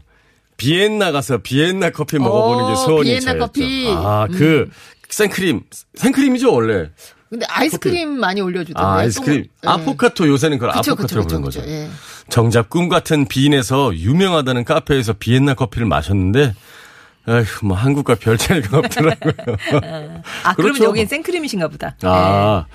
비엔나 0.63 1.11
가서 1.11 1.39
비엔나 1.39 1.89
커피 1.89 2.17
먹어보는 2.19 2.67
게 2.67 2.71
오, 2.71 2.75
소원이 2.75 3.19
비엔나. 3.19 3.37
커피. 3.37 3.87
아, 3.89 4.27
그 4.31 4.69
생크림. 5.09 5.61
생크림이죠, 5.95 6.53
원래. 6.53 6.89
근데 7.29 7.45
아이스크림 7.49 8.19
많이 8.19 8.39
올려주던데. 8.41 8.79
아, 8.79 8.97
아이스크림. 8.99 9.43
또, 9.43 9.49
예. 9.67 9.71
아포카토 9.71 10.27
요새는 10.27 10.59
그걸 10.59 10.73
그쵸, 10.75 10.91
아포카토라고 10.91 11.27
그쵸, 11.27 11.41
부르는 11.41 11.41
거죠. 11.41 11.61
예. 11.67 11.89
정작 12.29 12.69
꿈 12.69 12.87
같은 12.87 13.27
비인에서 13.27 13.93
유명하다는 13.95 14.63
카페에서 14.63 15.13
비엔나 15.13 15.55
커피를 15.55 15.87
마셨는데 15.87 16.53
에휴, 17.27 17.45
뭐 17.63 17.75
한국과 17.75 18.15
별 18.15 18.37
차이가 18.37 18.77
없더라고요. 18.77 19.33
아, 20.43 20.53
그러면 20.55 20.73
그렇죠. 20.75 20.83
여긴 20.85 21.07
생크림이신가 21.07 21.67
보다. 21.69 21.95
아. 22.03 22.65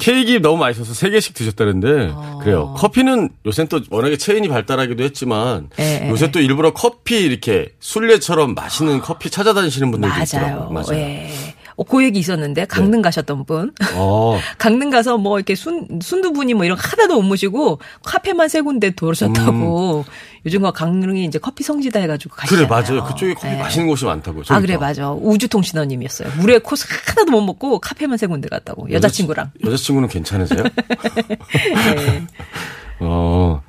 케이크 0.00 0.40
너무 0.42 0.56
맛있어서 0.58 0.94
세 0.94 1.10
개씩 1.10 1.34
드셨다는데 1.34 2.12
그래요. 2.42 2.74
커피는 2.76 3.28
요새는 3.46 3.68
또 3.68 3.80
워낙에 3.90 4.16
체인이 4.16 4.48
발달하기도 4.48 5.02
했지만 5.04 5.68
예, 5.78 6.08
요새 6.08 6.26
예. 6.26 6.30
또 6.30 6.40
일부러 6.40 6.72
커피 6.72 7.20
이렇게 7.20 7.72
술래처럼 7.80 8.54
맛있는 8.54 9.00
커피 9.00 9.30
찾아다니시는 9.30 9.90
분들도 9.90 10.12
맞아요. 10.12 10.24
있더라고요. 10.24 10.70
맞아요. 10.70 10.92
예. 10.94 11.30
어, 11.76 11.84
그 11.84 12.04
얘기 12.04 12.18
있었는데 12.18 12.66
강릉 12.66 13.00
가셨던 13.00 13.44
분. 13.46 13.72
어. 13.94 14.38
강릉 14.58 14.90
가서 14.90 15.16
뭐 15.16 15.38
이렇게 15.38 15.54
순 15.54 15.86
순두부니 16.02 16.54
뭐 16.54 16.64
이런 16.64 16.76
거 16.76 16.82
하나도 16.86 17.16
못 17.16 17.22
모시고 17.22 17.78
카페만 18.04 18.48
세 18.48 18.60
군데 18.60 18.90
돌으셨다고. 18.90 20.04
요즘과 20.46 20.72
강릉이 20.72 21.24
이제 21.24 21.38
커피 21.38 21.62
성지다 21.62 22.00
해가지고 22.00 22.34
음. 22.34 22.46
그래, 22.48 22.66
가시잖아요. 22.66 22.98
맞아요. 22.98 23.04
그쪽에 23.12 23.34
커피 23.34 23.48
네. 23.48 23.58
맛있는 23.58 23.88
곳이 23.88 24.04
많다고. 24.04 24.40
아 24.48 24.60
그래 24.60 24.74
저기도. 24.74 24.80
맞아 24.80 25.10
우주통신원님이었어요. 25.12 26.30
물에 26.38 26.58
코스 26.58 26.86
하나도 27.06 27.30
못 27.30 27.40
먹고 27.42 27.78
카페만 27.78 28.16
세 28.18 28.26
군데 28.26 28.48
갔다고 28.48 28.90
여자친구랑. 28.90 29.50
여자, 29.60 29.72
여자친구는 29.72 30.08
괜찮으세요? 30.08 30.62
네. 30.62 32.26
어. 33.00 33.62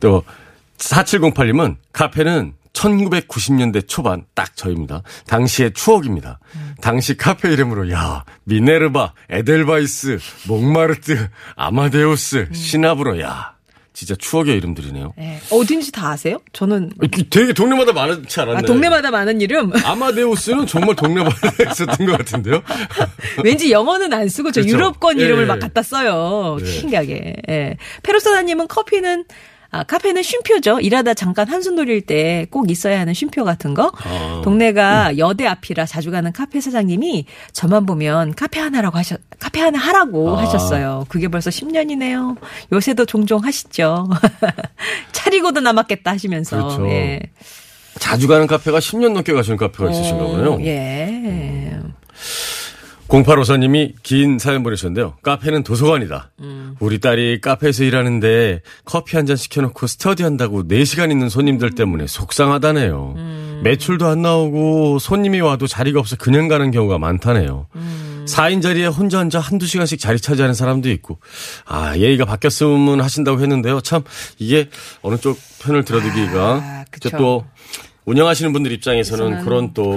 또 0.00 0.22
4708님은 0.78 1.76
카페는 1.92 2.54
1990년대 2.72 3.86
초반 3.88 4.24
딱 4.34 4.56
저입니다. 4.56 5.02
당시의 5.26 5.72
추억입니다. 5.74 6.38
당시 6.80 7.16
카페 7.16 7.52
이름으로 7.52 7.90
야 7.90 8.24
미네르바, 8.44 9.12
에델바이스, 9.28 10.18
몽마르트, 10.48 11.28
아마데우스, 11.56 12.48
시나브로 12.52 13.20
야 13.20 13.54
진짜 13.92 14.14
추억의 14.14 14.56
이름들이네요. 14.56 15.12
네. 15.18 15.40
어딘지 15.50 15.90
다 15.92 16.10
아세요? 16.10 16.38
저는 16.52 16.92
이게 17.02 17.24
되게 17.28 17.52
동네마다 17.52 17.92
많지 17.92 18.40
않았나요? 18.40 18.58
아, 18.58 18.62
동네마다 18.62 19.10
많은 19.10 19.40
이름. 19.40 19.72
아마데우스는 19.84 20.66
정말 20.66 20.94
동네마다 20.96 21.36
있었던 21.70 22.06
것 22.06 22.16
같은데요. 22.18 22.62
왠지 23.44 23.70
영어는 23.72 24.12
안 24.12 24.28
쓰고 24.28 24.52
저 24.52 24.60
그렇죠. 24.60 24.76
유럽권 24.76 25.20
예, 25.20 25.24
이름을 25.24 25.42
예. 25.42 25.46
막 25.46 25.58
갖다 25.58 25.82
써요. 25.82 26.56
네. 26.60 26.66
신기하게. 26.66 27.34
예. 27.48 27.76
페로소다님은 28.02 28.68
커피는 28.68 29.24
아, 29.72 29.84
카페는 29.84 30.22
쉼표죠. 30.22 30.80
일하다 30.80 31.14
잠깐 31.14 31.48
한숨 31.48 31.76
돌릴 31.76 32.00
때 32.00 32.46
꼭 32.50 32.70
있어야 32.70 32.98
하는 33.00 33.14
쉼표 33.14 33.44
같은 33.44 33.74
거. 33.74 33.92
아. 34.04 34.40
동네가 34.44 35.18
여대 35.18 35.46
앞이라 35.46 35.86
자주 35.86 36.10
가는 36.10 36.32
카페 36.32 36.60
사장님이 36.60 37.26
저만 37.52 37.86
보면 37.86 38.34
카페 38.34 38.58
하나라고 38.60 38.98
하셨, 38.98 39.20
카페 39.38 39.60
하나 39.60 39.78
하라고 39.78 40.36
아. 40.36 40.42
하셨어요. 40.42 41.04
그게 41.08 41.28
벌써 41.28 41.50
10년이네요. 41.50 42.36
요새도 42.72 43.06
종종 43.06 43.44
하시죠. 43.44 44.08
차리고도 45.12 45.60
남았겠다 45.60 46.10
하시면서. 46.12 46.56
그렇죠. 46.56 46.88
예. 46.88 47.20
자주 47.98 48.26
가는 48.28 48.46
카페가 48.46 48.78
10년 48.78 49.12
넘게 49.12 49.32
가시는 49.32 49.56
카페가 49.56 49.90
있으신가 49.90 50.24
보네요. 50.24 50.58
어, 53.12 53.16
예. 53.18 53.22
0854님이 53.22 53.94
긴 54.02 54.38
사연 54.38 54.62
보내셨는데요. 54.62 55.14
카페는 55.22 55.62
도서관이다. 55.62 56.30
음. 56.40 56.76
우리 56.80 56.98
딸이 57.00 57.40
카페에서 57.40 57.84
일하는데 57.84 58.60
커피 58.84 59.16
한 59.16 59.26
잔 59.26 59.36
시켜놓고 59.36 59.86
스터디 59.86 60.22
한다고 60.22 60.66
4시간 60.66 61.10
있는 61.10 61.28
손님들 61.28 61.70
때문에 61.72 62.06
속상하다네요. 62.06 63.14
음. 63.16 63.60
매출도 63.64 64.06
안 64.06 64.22
나오고 64.22 64.98
손님이 64.98 65.40
와도 65.40 65.66
자리가 65.66 66.00
없어 66.00 66.16
그냥 66.16 66.48
가는 66.48 66.70
경우가 66.70 66.98
많다네요. 66.98 67.66
음. 67.76 68.26
4인 68.28 68.62
자리에 68.62 68.86
혼자 68.86 69.18
앉아 69.20 69.40
한두 69.40 69.66
시간씩 69.66 69.98
자리 69.98 70.20
차지하는 70.20 70.54
사람도 70.54 70.88
있고, 70.90 71.18
아, 71.66 71.96
예의가 71.96 72.24
바뀌었으면 72.26 73.00
하신다고 73.00 73.40
했는데요. 73.40 73.80
참, 73.80 74.02
이게 74.38 74.68
어느 75.02 75.16
쪽 75.16 75.36
편을 75.62 75.84
들어드기가, 75.84 76.54
아, 76.62 76.84
또, 77.18 77.44
운영하시는 78.04 78.52
분들 78.52 78.72
입장에서는 78.72 79.44
그런 79.44 79.74
또. 79.74 79.92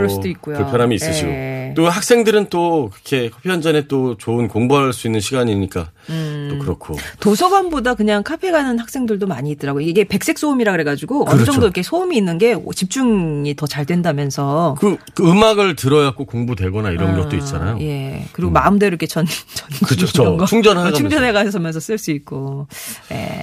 불편함이 0.56 0.95
있으시고 0.95 1.30
예. 1.69 1.73
또 1.76 1.89
학생들은 1.89 2.47
또 2.49 2.89
그렇게 2.93 3.30
커피 3.30 3.49
한 3.49 3.62
잔에 3.62 3.88
또 3.88 4.17
좋은 4.17 4.47
공부할 4.47 4.93
수 4.93 5.08
있는 5.08 5.19
시간이니까 5.19 5.91
음. 6.10 6.49
또 6.52 6.60
그렇고 6.60 6.95
도서관보다 7.19 7.95
그냥 7.95 8.23
카페 8.23 8.49
가는 8.52 8.80
학생들도 8.80 9.28
많이 9.28 9.52
있더라고요. 9.52 9.86
이게 9.86 10.04
백색 10.06 10.39
소음이라 10.39 10.71
그래가지고 10.71 11.23
어느 11.23 11.32
그렇죠. 11.36 11.52
정도 11.52 11.65
이렇게 11.67 11.84
소음이 11.84 12.15
있는 12.15 12.38
게 12.38 12.56
집중이 12.73 13.56
더 13.56 13.67
잘 13.73 13.86
된다면서. 13.88 14.76
그, 14.80 14.97
그 15.15 15.28
음악을 15.28 15.76
들어야고 15.76 16.26
공부되거나 16.26 16.91
이런 16.91 17.15
것도 17.19 17.36
있잖아요. 17.38 17.80
예. 17.82 18.28
그리고 18.32 18.52
마음대로 18.52 18.89
이렇게 18.89 19.08
전, 19.08 19.26
전, 19.56 19.69
그죠, 19.88 20.06
저 20.06 20.21
이런 20.21 20.38
거 20.38 20.45
충전하면서. 20.45 20.95
충전해 20.95 21.32
가면서 21.32 21.80
쓸 21.80 21.97
수 21.97 22.12
있고. 22.12 22.67
예. 23.12 23.41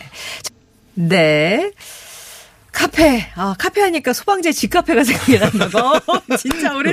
네. 0.94 1.72
카페. 2.72 3.26
아, 3.34 3.54
카페 3.58 3.80
하니까 3.82 4.12
소방제 4.12 4.52
집카페가 4.52 5.02
생각이 5.04 5.38
난다고. 5.38 5.98
진짜 6.38 6.74
우리 6.74 6.90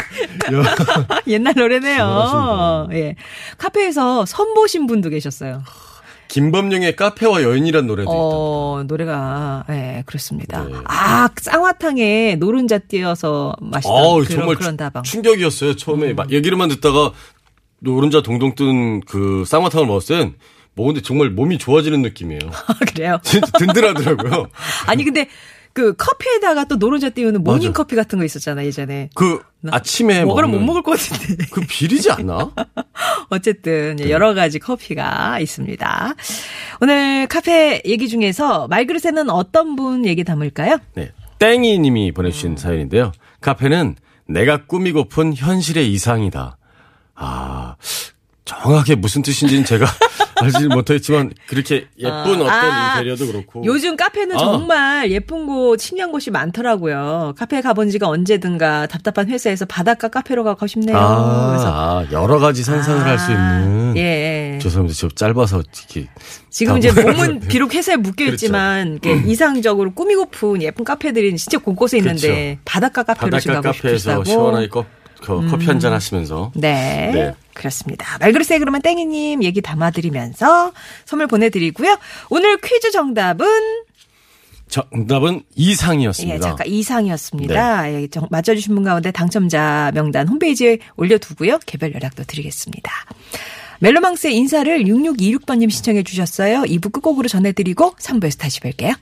옛날 1.27 1.53
노래네요. 1.55 2.87
예. 2.93 3.15
카페에서 3.57 4.25
선보신 4.25 4.87
분도 4.87 5.09
계셨어요. 5.09 5.63
김범용의 6.29 6.97
카페와 6.97 7.41
여인이란 7.41 7.87
노래도 7.87 8.09
있다. 8.11 8.19
어, 8.19 8.83
노래가, 8.85 9.63
예, 9.69 10.03
그렇습니다. 10.05 10.65
네. 10.65 10.73
아, 10.83 11.29
쌍화탕에 11.39 12.35
노른자 12.35 12.79
띄어서 12.79 13.53
마시던 13.61 13.95
아우, 13.95 14.15
그런, 14.25 14.25
정말 14.39 14.55
그런 14.57 14.75
다방. 14.75 15.01
음. 15.01 15.03
충격이었어요. 15.03 15.77
처음에 15.77 16.11
막 16.13 16.29
얘기를만 16.31 16.67
듣다가 16.67 17.11
노른자 17.79 18.21
동동 18.23 18.55
뜬 18.55 18.99
그 19.07 19.45
쌍화탕을 19.47 19.87
먹었을 19.87 20.19
땐 20.19 20.35
먹는데 20.73 21.01
정말 21.01 21.29
몸이 21.29 21.57
좋아지는 21.59 22.01
느낌이에요. 22.01 22.41
아, 22.67 22.73
그래요? 22.79 23.19
진짜 23.23 23.47
든든하더라고요. 23.57 24.47
아니, 24.85 25.05
근데 25.05 25.29
그 25.77 25.93
커피에다가 25.93 26.63
또 26.63 26.77
노른자 26.77 27.11
띄우는 27.11 27.43
모닝. 27.43 27.71
커피 27.71 27.95
같은 27.95 28.17
거 28.17 28.25
있었잖아, 28.25 28.65
예전에. 28.65 29.11
그 29.13 29.43
아침에 29.69 30.25
먹으면 30.25 30.49
못 30.49 30.57
먹는 30.57 30.65
먹을 30.65 30.81
것 30.81 30.97
같은데. 30.97 31.45
그 31.51 31.61
비리지 31.61 32.09
않나? 32.13 32.51
어쨌든 33.29 33.97
네. 33.97 34.05
예, 34.05 34.09
여러 34.09 34.33
가지 34.33 34.57
커피가 34.57 35.39
있습니다. 35.39 36.15
오늘 36.81 37.27
카페 37.27 37.83
얘기 37.85 38.09
중에서 38.09 38.67
말그릇에는 38.69 39.29
어떤 39.29 39.75
분 39.75 40.03
얘기 40.07 40.23
담을까요? 40.23 40.79
네. 40.95 41.11
땡이 41.37 41.77
님이 41.77 42.11
보내주신 42.11 42.53
음. 42.53 42.57
사연인데요. 42.57 43.11
카페는 43.41 43.97
내가 44.27 44.65
꾸미고픈 44.65 45.35
현실의 45.35 45.93
이상이다. 45.93 46.57
아, 47.13 47.75
정확하게 48.45 48.95
무슨 48.95 49.21
뜻인지는 49.21 49.63
제가 49.63 49.85
알지 50.41 50.67
못했지만 50.67 51.33
그렇게 51.47 51.87
예쁜 51.97 52.41
어 52.41 52.45
떤 52.45 52.49
아, 52.49 52.91
인테리어도 52.99 53.27
그렇고. 53.27 53.63
요즘 53.65 53.95
카페는 53.95 54.35
아. 54.35 54.39
정말 54.39 55.11
예쁜 55.11 55.45
곳, 55.47 55.79
신기한 55.79 56.11
곳이 56.11 56.31
많더라고요. 56.31 57.33
카페 57.37 57.61
가본 57.61 57.89
지가 57.89 58.07
언제든가 58.07 58.87
답답한 58.87 59.27
회사에서 59.29 59.65
바닷가 59.65 60.07
카페로 60.07 60.43
가고 60.43 60.67
싶네요. 60.67 60.97
아, 60.97 61.47
그래서 61.49 61.67
아, 61.71 62.05
여러 62.11 62.39
가지 62.39 62.63
상상을 62.63 63.03
할 63.05 63.17
수 63.19 63.31
있는. 63.31 63.97
예. 63.97 64.59
죄송합니다. 64.61 64.97
저 64.99 65.07
짧아서 65.09 65.61
이렇게. 65.61 66.07
지금 66.49 66.79
다 66.79 66.87
이제. 66.89 67.01
몸은 67.01 67.39
비록 67.41 67.73
회사에 67.73 67.95
묶여 67.95 68.25
있지만 68.25 68.99
그렇죠. 68.99 69.09
이렇게 69.19 69.31
이상적으로 69.31 69.93
꾸미고픈 69.93 70.61
예쁜 70.61 70.85
카페들이 70.85 71.35
진짜 71.37 71.57
곳곳에 71.57 71.97
있는데 71.97 72.59
바닷가 72.65 73.03
카페로 73.03 73.31
바닷가 73.31 73.53
가고 73.61 73.63
카페에서 73.75 73.97
싶으시다고. 73.97 74.23
시원하게 74.25 74.67
컵, 74.69 74.85
그 75.21 75.47
커피 75.49 75.65
한 75.65 75.79
잔 75.79 75.93
하시면서. 75.93 76.51
네. 76.55 77.11
네. 77.13 77.33
그렇습니다. 77.57 78.17
말그릇에 78.19 78.59
그러면 78.59 78.81
땡이님 78.81 79.43
얘기 79.43 79.61
담아드리면서 79.61 80.71
선물 81.05 81.27
보내드리고요. 81.27 81.97
오늘 82.29 82.57
퀴즈 82.61 82.91
정답은 82.91 83.47
정답은 84.69 85.43
이상이었습니다. 85.55 86.35
예, 86.35 86.39
작가 86.39 86.63
이상이었습니다. 86.65 87.93
예, 87.93 88.07
정- 88.07 88.27
맞춰주신 88.29 88.75
분 88.75 88.83
가운데 88.83 89.11
당첨자 89.11 89.91
명단 89.93 90.27
홈페이지에 90.27 90.79
올려두고요. 90.97 91.59
개별 91.65 91.93
연락도 91.93 92.23
드리겠습니다. 92.25 92.91
멜로망스의 93.79 94.35
인사를 94.35 94.83
6626번님 94.83 95.69
신청해 95.71 96.03
주셨어요. 96.03 96.63
2부 96.63 96.91
끝곡으로 96.91 97.27
전해드리고 97.27 97.91
3부에서 97.97 98.39
다시 98.39 98.59
뵐게요. 98.59 98.95